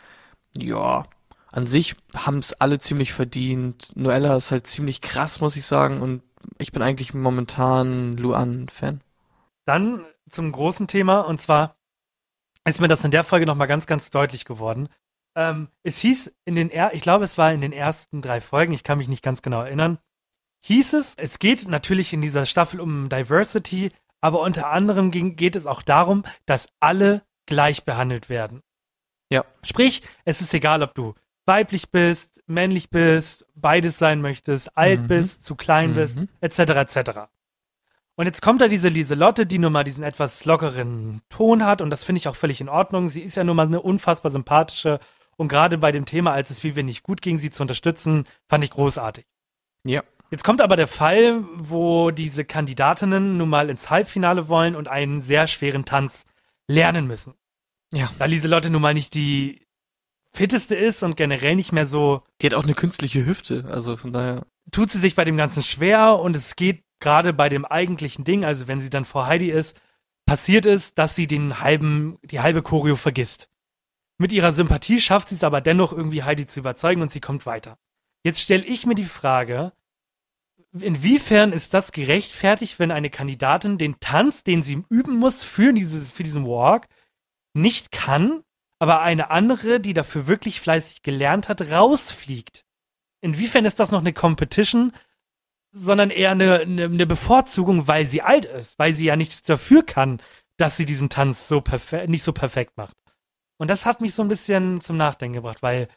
[0.57, 1.05] ja,
[1.51, 3.91] an sich haben es alle ziemlich verdient.
[3.95, 6.01] Noella ist halt ziemlich krass, muss ich sagen.
[6.01, 6.23] Und
[6.57, 9.01] ich bin eigentlich momentan Luan-Fan.
[9.65, 11.75] Dann zum großen Thema und zwar
[12.65, 14.89] ist mir das in der Folge nochmal ganz, ganz deutlich geworden.
[15.37, 18.73] Ähm, es hieß in den, er ich glaube, es war in den ersten drei Folgen,
[18.73, 19.99] ich kann mich nicht ganz genau erinnern,
[20.65, 25.55] hieß es, es geht natürlich in dieser Staffel um Diversity, aber unter anderem ging, geht
[25.55, 28.63] es auch darum, dass alle gleich behandelt werden.
[29.29, 29.45] Ja.
[29.61, 31.13] Sprich, es ist egal, ob du
[31.45, 35.07] weiblich bist, männlich bist, beides sein möchtest, alt Mhm.
[35.07, 36.29] bist, zu klein bist, Mhm.
[36.41, 36.59] etc.
[36.81, 37.11] etc.
[38.15, 41.91] Und jetzt kommt da diese Lieselotte, die nun mal diesen etwas lockeren Ton hat und
[41.91, 43.07] das finde ich auch völlig in Ordnung.
[43.07, 44.99] Sie ist ja nun mal eine unfassbar sympathische
[45.37, 48.63] und gerade bei dem Thema, als es Vivian nicht gut ging, sie zu unterstützen, fand
[48.63, 49.25] ich großartig.
[49.85, 50.03] Ja.
[50.29, 55.21] Jetzt kommt aber der Fall, wo diese Kandidatinnen nun mal ins Halbfinale wollen und einen
[55.21, 56.25] sehr schweren Tanz
[56.67, 57.33] lernen müssen.
[57.93, 58.11] Ja.
[58.19, 59.61] Da Lieselotte nun mal nicht die
[60.33, 64.11] fitteste ist und generell nicht mehr so Die hat auch eine künstliche Hüfte, also von
[64.11, 64.45] daher.
[64.71, 68.43] tut sie sich bei dem Ganzen schwer und es geht gerade bei dem eigentlichen Ding,
[68.43, 69.79] also wenn sie dann vor Heidi ist,
[70.25, 73.49] passiert es, dass sie den halben, die halbe Choreo vergisst.
[74.17, 77.45] Mit ihrer Sympathie schafft sie es aber dennoch irgendwie Heidi zu überzeugen und sie kommt
[77.45, 77.77] weiter.
[78.23, 79.73] Jetzt stelle ich mir die Frage,
[80.73, 86.09] inwiefern ist das gerechtfertigt, wenn eine Kandidatin den Tanz, den sie üben muss für, dieses,
[86.11, 86.87] für diesen Walk,
[87.53, 88.43] nicht kann,
[88.79, 92.67] aber eine andere, die dafür wirklich fleißig gelernt hat, rausfliegt?
[93.21, 94.93] inwiefern ist das noch eine Competition,
[95.71, 99.85] sondern eher eine, eine, eine Bevorzugung, weil sie alt ist, weil sie ja nichts dafür
[99.85, 100.21] kann,
[100.57, 102.95] dass sie diesen Tanz so perfekt, nicht so perfekt macht.
[103.57, 105.87] Und das hat mich so ein bisschen zum Nachdenken gebracht, weil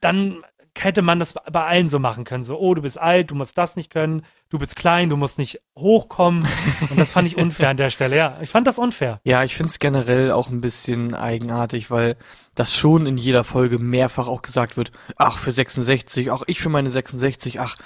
[0.00, 0.38] dann
[0.84, 2.44] hätte man das bei allen so machen können.
[2.44, 5.38] So, oh, du bist alt, du musst das nicht können, du bist klein, du musst
[5.38, 6.46] nicht hochkommen.
[6.90, 8.16] Und das fand ich unfair an der Stelle.
[8.16, 9.20] Ja, ich fand das unfair.
[9.24, 12.16] Ja, ich find's generell auch ein bisschen eigenartig, weil
[12.54, 16.68] das schon in jeder Folge mehrfach auch gesagt wird, ach, für 66, ach, ich für
[16.68, 17.76] meine 66, ach,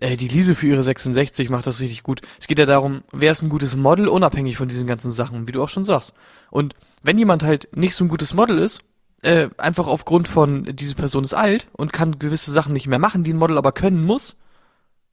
[0.00, 2.22] äh, die Lise für ihre 66 macht das richtig gut.
[2.40, 5.52] Es geht ja darum, wer ist ein gutes Model, unabhängig von diesen ganzen Sachen, wie
[5.52, 6.14] du auch schon sagst.
[6.50, 8.82] Und wenn jemand halt nicht so ein gutes Model ist,
[9.22, 13.24] äh, einfach aufgrund von, diese Person ist alt und kann gewisse Sachen nicht mehr machen,
[13.24, 14.36] die ein Model aber können muss,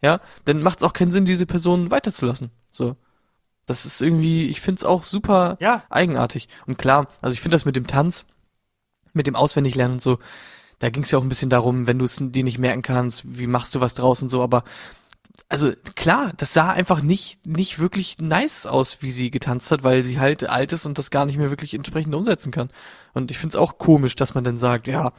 [0.01, 2.51] ja, dann macht es auch keinen Sinn, diese Person weiterzulassen.
[2.71, 2.95] So.
[3.65, 5.83] Das ist irgendwie, ich find's auch super Ja.
[5.89, 6.47] eigenartig.
[6.65, 8.25] Und klar, also ich finde das mit dem Tanz,
[9.13, 10.17] mit dem Auswendiglernen und so,
[10.79, 13.47] da ging's ja auch ein bisschen darum, wenn du es dir nicht merken kannst, wie
[13.47, 14.63] machst du was draus und so, aber
[15.47, 20.03] also klar, das sah einfach nicht nicht wirklich nice aus, wie sie getanzt hat, weil
[20.03, 22.69] sie halt alt ist und das gar nicht mehr wirklich entsprechend umsetzen kann.
[23.13, 25.13] Und ich find's auch komisch, dass man dann sagt, ja,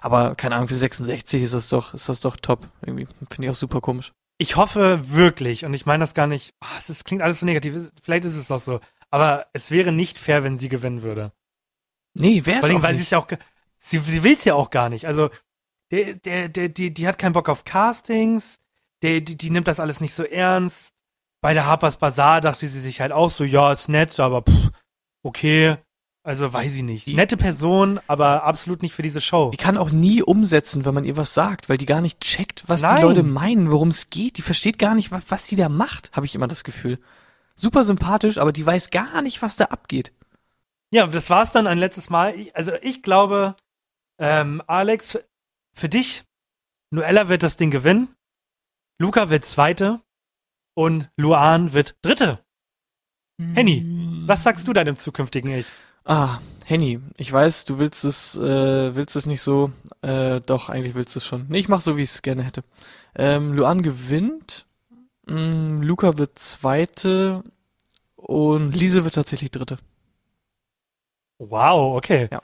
[0.00, 3.06] aber keine Ahnung, für 66 ist das doch ist das doch top irgendwie.
[3.30, 4.12] Finde ich auch super komisch.
[4.38, 7.46] Ich hoffe wirklich, und ich meine das gar nicht, ah, es ist, klingt alles so
[7.46, 11.02] negativ, es- vielleicht ist es auch so, aber es wäre nicht fair, wenn sie gewinnen
[11.02, 11.32] würde.
[12.14, 13.28] Nee, ist allem, auch weil sie es ja auch,
[13.78, 15.06] sie, sie will es ja auch gar nicht.
[15.06, 15.30] Also,
[15.90, 18.58] der, der, der, die, die hat keinen Bock auf Castings,
[19.02, 20.92] der, die, die nimmt das alles nicht so ernst.
[21.40, 24.70] Bei der Harper's Bazaar dachte sie sich halt auch so, ja, ist nett, aber pff,
[25.22, 25.76] okay.
[26.24, 27.06] Also weiß ich nicht.
[27.06, 29.50] Die- Nette Person, aber absolut nicht für diese Show.
[29.50, 32.62] Die kann auch nie umsetzen, wenn man ihr was sagt, weil die gar nicht checkt,
[32.68, 32.96] was Nein.
[32.96, 34.38] die Leute meinen, worum es geht.
[34.38, 37.00] Die versteht gar nicht, was, was sie da macht, habe ich immer das Gefühl.
[37.56, 40.12] Super sympathisch, aber die weiß gar nicht, was da abgeht.
[40.92, 42.34] Ja, das war's dann ein letztes Mal.
[42.36, 43.56] Ich, also ich glaube,
[44.18, 45.24] ähm, Alex, für,
[45.74, 46.22] für dich,
[46.90, 48.14] Noella wird das Ding gewinnen,
[48.98, 50.00] Luca wird Zweite
[50.74, 52.44] und Luan wird Dritte.
[53.54, 53.84] Henny,
[54.26, 55.66] was sagst du deinem zukünftigen Ich?
[56.04, 59.72] Ah, Henny, ich weiß, du willst es, äh, willst es nicht so,
[60.02, 61.46] äh, doch, eigentlich willst du es schon.
[61.48, 62.62] Nee, ich mach so, wie ich es gerne hätte.
[63.14, 64.66] Ähm, Luan gewinnt,
[65.26, 67.42] mh, Luca wird Zweite
[68.16, 69.78] und Lise wird tatsächlich Dritte.
[71.38, 72.28] Wow, okay.
[72.30, 72.40] Ja.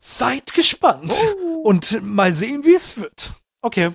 [0.00, 1.14] Seid gespannt
[1.62, 3.32] und mal sehen, wie es wird.
[3.60, 3.92] Okay.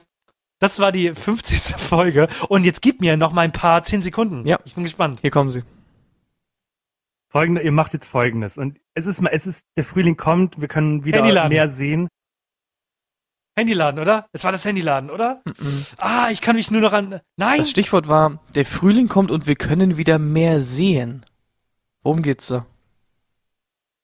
[0.60, 1.76] Das war die 50.
[1.78, 4.46] Folge und jetzt gib mir noch mal ein paar 10 Sekunden.
[4.46, 4.60] Ja.
[4.66, 5.20] Ich bin gespannt.
[5.22, 5.64] Hier kommen sie.
[7.30, 8.58] Folgende, ihr macht jetzt folgendes.
[8.58, 11.50] Und es ist mal, es ist, der Frühling kommt, wir können wieder Handyladen.
[11.50, 12.08] mehr sehen.
[13.56, 14.28] Handyladen, oder?
[14.32, 15.42] Es war das Handyladen, oder?
[15.46, 15.86] Mhm.
[15.98, 17.20] Ah, ich kann mich nur noch an.
[17.38, 17.58] Nein!
[17.58, 21.26] Das Stichwort war, der Frühling kommt und wir können wieder mehr sehen.
[22.04, 22.66] Worum geht's da?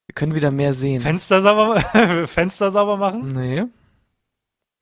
[0.07, 1.01] Wir können wieder mehr sehen.
[1.01, 1.79] Fenster sauber,
[2.27, 3.27] Fenster sauber machen?
[3.27, 3.63] Nee.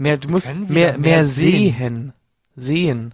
[0.01, 1.75] Mehr, du musst mehr, mehr mehr sehen.
[1.77, 2.13] sehen.
[2.55, 3.13] Sehen.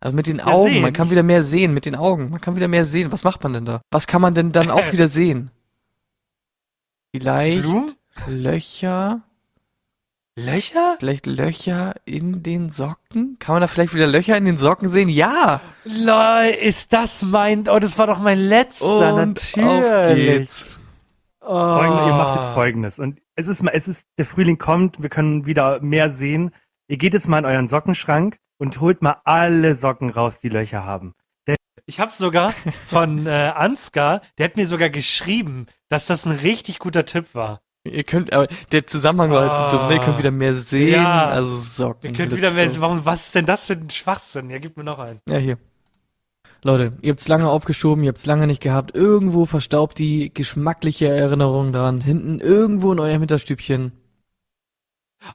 [0.00, 0.72] Also mit den Augen.
[0.72, 0.80] sehen.
[0.82, 2.30] Man kann wieder mehr sehen mit den Augen.
[2.30, 3.12] Man kann wieder mehr sehen.
[3.12, 3.82] Was macht man denn da?
[3.90, 5.50] Was kann man denn dann auch wieder sehen?
[7.14, 7.92] Vielleicht Blumen?
[8.28, 9.20] Löcher.
[10.36, 10.96] Löcher?
[11.00, 13.36] Vielleicht Löcher in den Socken?
[13.38, 15.10] Kann man da vielleicht wieder Löcher in den Socken sehen?
[15.10, 15.60] Ja!
[15.84, 17.68] Lol, ist das mein.
[17.68, 19.12] Oh, das war doch mein letzter.
[19.16, 19.68] Und natürlich.
[19.68, 20.68] auf geht's.
[21.42, 21.48] Oh.
[21.78, 22.98] Folgende, ihr macht jetzt folgendes.
[22.98, 26.52] Und es ist mal, es ist, der Frühling kommt, wir können wieder mehr sehen.
[26.88, 30.84] Ihr geht jetzt mal in euren Sockenschrank und holt mal alle Socken raus, die Löcher
[30.84, 31.14] haben.
[31.86, 32.52] Ich habe sogar
[32.86, 37.60] von äh, Ansgar, der hat mir sogar geschrieben, dass das ein richtig guter Tipp war.
[37.84, 39.94] Ihr könnt, aber der Zusammenhang war halt so dumm, ne?
[39.94, 41.28] Ihr könnt wieder mehr sehen, Ja.
[41.28, 42.10] also Socken.
[42.10, 42.66] Ihr könnt wieder mehr.
[42.68, 42.80] go.
[42.80, 44.50] Warum, was ist denn das für ein Schwachsinn?
[44.50, 45.20] Ja, gib mir noch einen.
[45.28, 45.58] Ja, hier.
[46.62, 48.94] Leute, ihr habt's lange aufgeschoben, ihr habt's lange nicht gehabt.
[48.94, 52.00] Irgendwo verstaubt die geschmackliche Erinnerung dran.
[52.00, 53.92] Hinten irgendwo in eurem Hinterstübchen.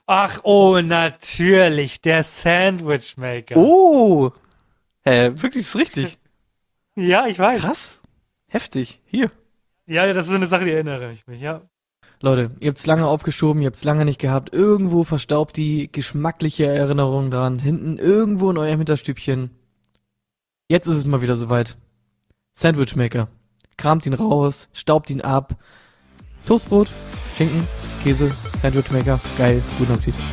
[0.06, 3.56] Ach, oh, natürlich, der Sandwich Maker.
[3.56, 4.30] Oh!
[5.04, 6.18] Hä, wirklich, ist richtig.
[6.98, 7.60] Ja, ich weiß.
[7.60, 8.00] Krass.
[8.48, 9.02] Heftig.
[9.04, 9.30] Hier.
[9.84, 11.60] Ja, das ist so eine Sache, die erinnere ich mich, ja.
[12.22, 14.54] Leute, ihr habt's lange aufgeschoben, ihr habt's lange nicht gehabt.
[14.54, 17.58] Irgendwo verstaubt die geschmackliche Erinnerung dran.
[17.58, 19.50] Hinten irgendwo in eurem Hinterstübchen.
[20.68, 21.76] Jetzt ist es mal wieder soweit.
[22.52, 23.28] Sandwichmaker.
[23.76, 25.54] Kramt ihn raus, staubt ihn ab.
[26.44, 26.90] Toastbrot,
[27.36, 27.66] Schinken,
[28.02, 29.20] Käse, Sandwichmaker.
[29.38, 30.14] Geil, guten Appetit.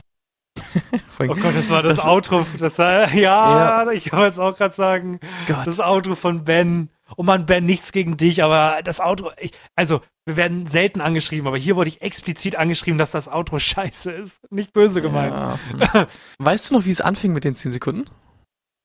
[1.19, 2.43] Oh Gott, das war das, Outro.
[2.57, 5.19] Das war, ja, ich wollte es auch gerade sagen.
[5.47, 5.67] Gott.
[5.67, 6.89] Das Outro von Ben.
[7.15, 11.47] Oh Mann, Ben, nichts gegen dich, aber das Outro, ich, also, wir werden selten angeschrieben,
[11.47, 14.39] aber hier wurde ich explizit angeschrieben, dass das Outro scheiße ist.
[14.51, 15.33] Nicht böse gemeint.
[15.35, 15.59] Ja.
[15.93, 16.07] hm.
[16.39, 18.09] Weißt du noch, wie es anfing mit den 10 Sekunden?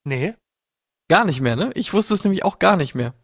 [0.04, 0.34] Nee.
[1.08, 1.70] Gar nicht mehr, ne?
[1.74, 3.14] Ich wusste es nämlich auch gar nicht mehr.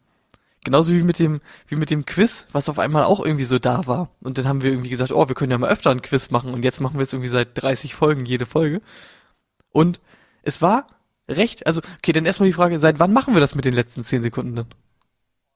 [0.63, 3.85] Genauso wie mit dem, wie mit dem Quiz, was auf einmal auch irgendwie so da
[3.85, 4.09] war.
[4.21, 6.53] Und dann haben wir irgendwie gesagt, oh, wir können ja mal öfter ein Quiz machen.
[6.55, 8.81] Und jetzt machen wir es irgendwie seit 30 Folgen, jede Folge.
[9.71, 10.01] Und
[10.41, 10.87] es war
[11.29, 14.03] recht, also, okay, dann erstmal die Frage, seit wann machen wir das mit den letzten
[14.03, 14.65] zehn Sekunden denn?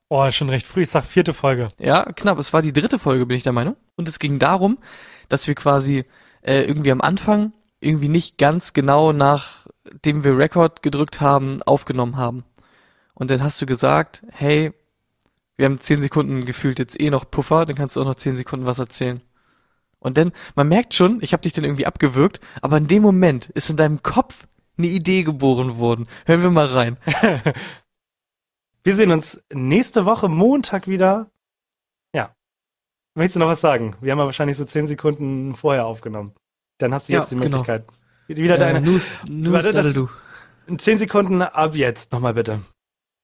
[0.10, 0.82] Oh, schon recht früh.
[0.82, 1.70] Ich sag vierte Folge.
[1.80, 2.38] Ja, knapp.
[2.38, 3.76] Es war die dritte Folge, bin ich der Meinung.
[3.96, 4.78] Und es ging darum,
[5.28, 6.06] dass wir quasi
[6.42, 9.12] äh, irgendwie am Anfang irgendwie nicht ganz genau
[9.92, 12.44] nachdem wir Rekord gedrückt haben, aufgenommen haben.
[13.14, 14.72] Und dann hast du gesagt, hey,
[15.58, 18.38] wir haben zehn Sekunden gefühlt jetzt eh noch Puffer, dann kannst du auch noch zehn
[18.38, 19.22] Sekunden was erzählen.
[20.00, 23.50] Und dann, man merkt schon, ich habe dich dann irgendwie abgewürgt, aber in dem Moment
[23.50, 26.08] ist in deinem Kopf eine Idee geboren worden.
[26.26, 26.98] Hören wir mal rein.
[28.82, 31.30] Wir sehen uns nächste Woche Montag wieder.
[32.16, 32.34] Ja.
[33.14, 33.98] Möchtest du noch was sagen?
[34.00, 36.34] Wir haben ja wahrscheinlich so zehn Sekunden vorher aufgenommen.
[36.78, 37.62] Dann hast du Ja, jetzt die genau.
[38.38, 38.82] Wieder Äh, deine.
[38.82, 40.10] News, News Warte, das- du.
[40.78, 42.12] Zehn Sekunden ab jetzt.
[42.12, 42.62] Nochmal bitte.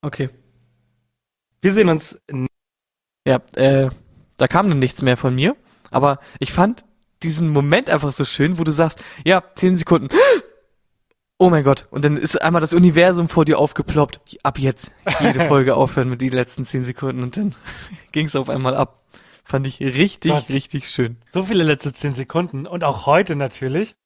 [0.01, 0.30] Okay.
[1.62, 2.18] Wir sehen uns
[3.28, 3.89] Ja, äh,
[4.38, 5.56] da kam dann nichts mehr von mir,
[5.91, 6.86] aber ich fand
[7.24, 10.10] diesen Moment einfach so schön, wo du sagst, ja, zehn Sekunden.
[11.38, 11.88] Oh mein Gott.
[11.91, 14.22] Und dann ist einmal das Universum vor dir aufgeploppt.
[14.43, 17.53] Ab jetzt jede Folge aufhören mit den letzten zehn Sekunden und dann
[18.14, 19.03] ging es auf einmal ab.
[19.43, 20.47] Fand ich richtig, Gott.
[20.47, 21.18] richtig schön.
[21.32, 23.97] So viele letzte zehn Sekunden und auch heute natürlich.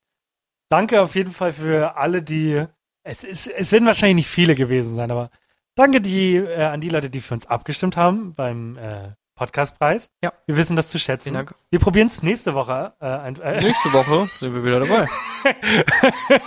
[0.69, 2.63] Danke auf jeden Fall für alle, die.
[3.03, 5.31] Es, ist, es werden wahrscheinlich nicht viele gewesen sein, aber
[5.75, 10.11] danke die, äh, an die Leute, die für uns abgestimmt haben beim äh, Podcastpreis.
[10.21, 10.33] Ja.
[10.45, 11.29] Wir wissen das zu schätzen.
[11.29, 11.55] Vielen Dank.
[11.71, 12.93] Wir probieren es nächste Woche.
[12.99, 15.07] Äh, ein, äh, Nächste Woche sind wir wieder dabei.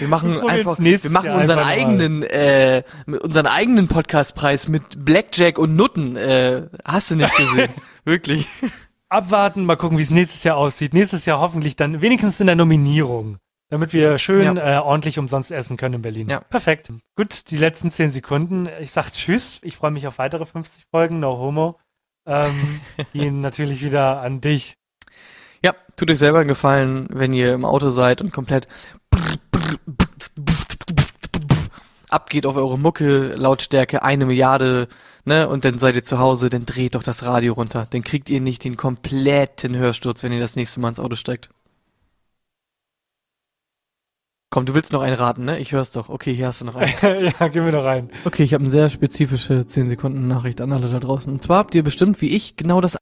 [0.00, 5.56] Wir machen Wir einfach, wir machen unseren eigenen, äh, mit unseren eigenen Podcastpreis mit Blackjack
[5.56, 6.16] und Nutten.
[6.16, 7.72] Äh, hast du nicht gesehen?
[8.04, 8.48] Wirklich.
[9.08, 10.94] Abwarten, mal gucken, wie es nächstes Jahr aussieht.
[10.94, 13.38] Nächstes Jahr hoffentlich dann wenigstens in der Nominierung.
[13.70, 16.28] Damit wir schön äh, ordentlich umsonst essen können in Berlin.
[16.30, 16.40] Ja.
[16.40, 16.90] Perfekt.
[17.16, 18.66] Gut, die letzten zehn Sekunden.
[18.80, 19.60] Ich sag Tschüss.
[19.62, 21.20] Ich freue mich auf weitere 50 Folgen.
[21.20, 21.78] No homo.
[22.26, 22.80] Ähm,
[23.12, 24.74] gehen natürlich wieder an dich.
[25.62, 28.68] Ja, tut euch selber einen Gefallen, wenn ihr im Auto seid und komplett
[32.08, 34.88] abgeht auf eure Mucke, Lautstärke eine Milliarde,
[35.28, 37.86] ne, und dann seid ihr zu Hause, dann dreht doch das Radio runter.
[37.90, 41.50] Dann kriegt ihr nicht den kompletten Hörsturz, wenn ihr das nächste Mal ins Auto steigt.
[44.50, 45.58] Komm, du willst noch einen raten, ne?
[45.58, 46.08] Ich hör's doch.
[46.08, 46.92] Okay, hier hast du noch einen.
[47.38, 48.10] ja, gehen wir noch rein.
[48.24, 51.30] Okay, ich habe eine sehr spezifische 10 Sekunden Nachricht an alle da draußen.
[51.30, 52.96] Und zwar habt ihr bestimmt wie ich genau das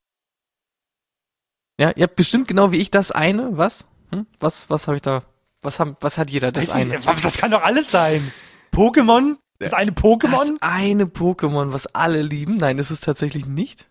[1.80, 3.86] Ja, ihr habt bestimmt genau wie ich das eine, was?
[4.10, 4.26] Hm?
[4.40, 5.22] Was was habe ich da
[5.62, 6.94] was haben was hat jeder das Weiß eine?
[7.06, 8.32] was- das kann doch alles sein.
[8.72, 9.36] Pokémon?
[9.58, 10.56] Das eine Das Pokémon?
[10.60, 12.56] eine Pokémon, was alle lieben?
[12.56, 13.88] Nein, ist es tatsächlich nicht.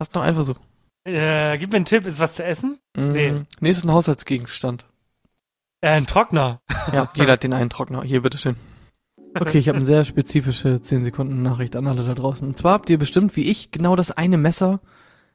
[0.00, 0.58] Hast noch einen Versuch.
[1.04, 2.06] Äh, gib mir einen Tipp.
[2.06, 2.78] Ist was zu essen?
[2.96, 3.32] Nee.
[3.32, 4.84] Mm, Nee, ist ein Haushaltsgegenstand.
[5.80, 6.60] Äh, ein Trockner.
[6.92, 8.02] Ja, jeder hat den einen Trockner.
[8.02, 8.56] Hier, bitteschön.
[9.38, 12.48] Okay, ich habe eine sehr spezifische 10 Sekunden Nachricht an alle da draußen.
[12.48, 14.80] Und zwar habt ihr bestimmt wie ich genau das eine Messer,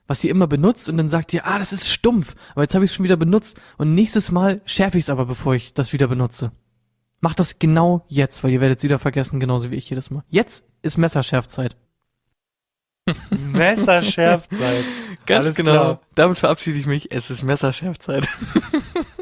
[0.08, 2.84] was ihr immer benutzt und dann sagt ihr, ah, das ist stumpf, aber jetzt habe
[2.84, 5.93] ich es schon wieder benutzt und nächstes Mal schärfe ich es aber, bevor ich das
[5.93, 6.51] wieder benutze.
[7.24, 10.26] Macht das genau jetzt, weil ihr werdet es wieder vergessen, genauso wie ich jedes Mal.
[10.30, 11.78] Jetzt ist Messerschärfzeit.
[13.53, 14.84] Messerschärfzeit.
[15.26, 15.71] Ganz Alles genau.
[15.71, 15.99] klar.
[16.15, 17.13] Damit verabschiede ich mich.
[17.13, 18.28] Es ist Messerschärfzeit.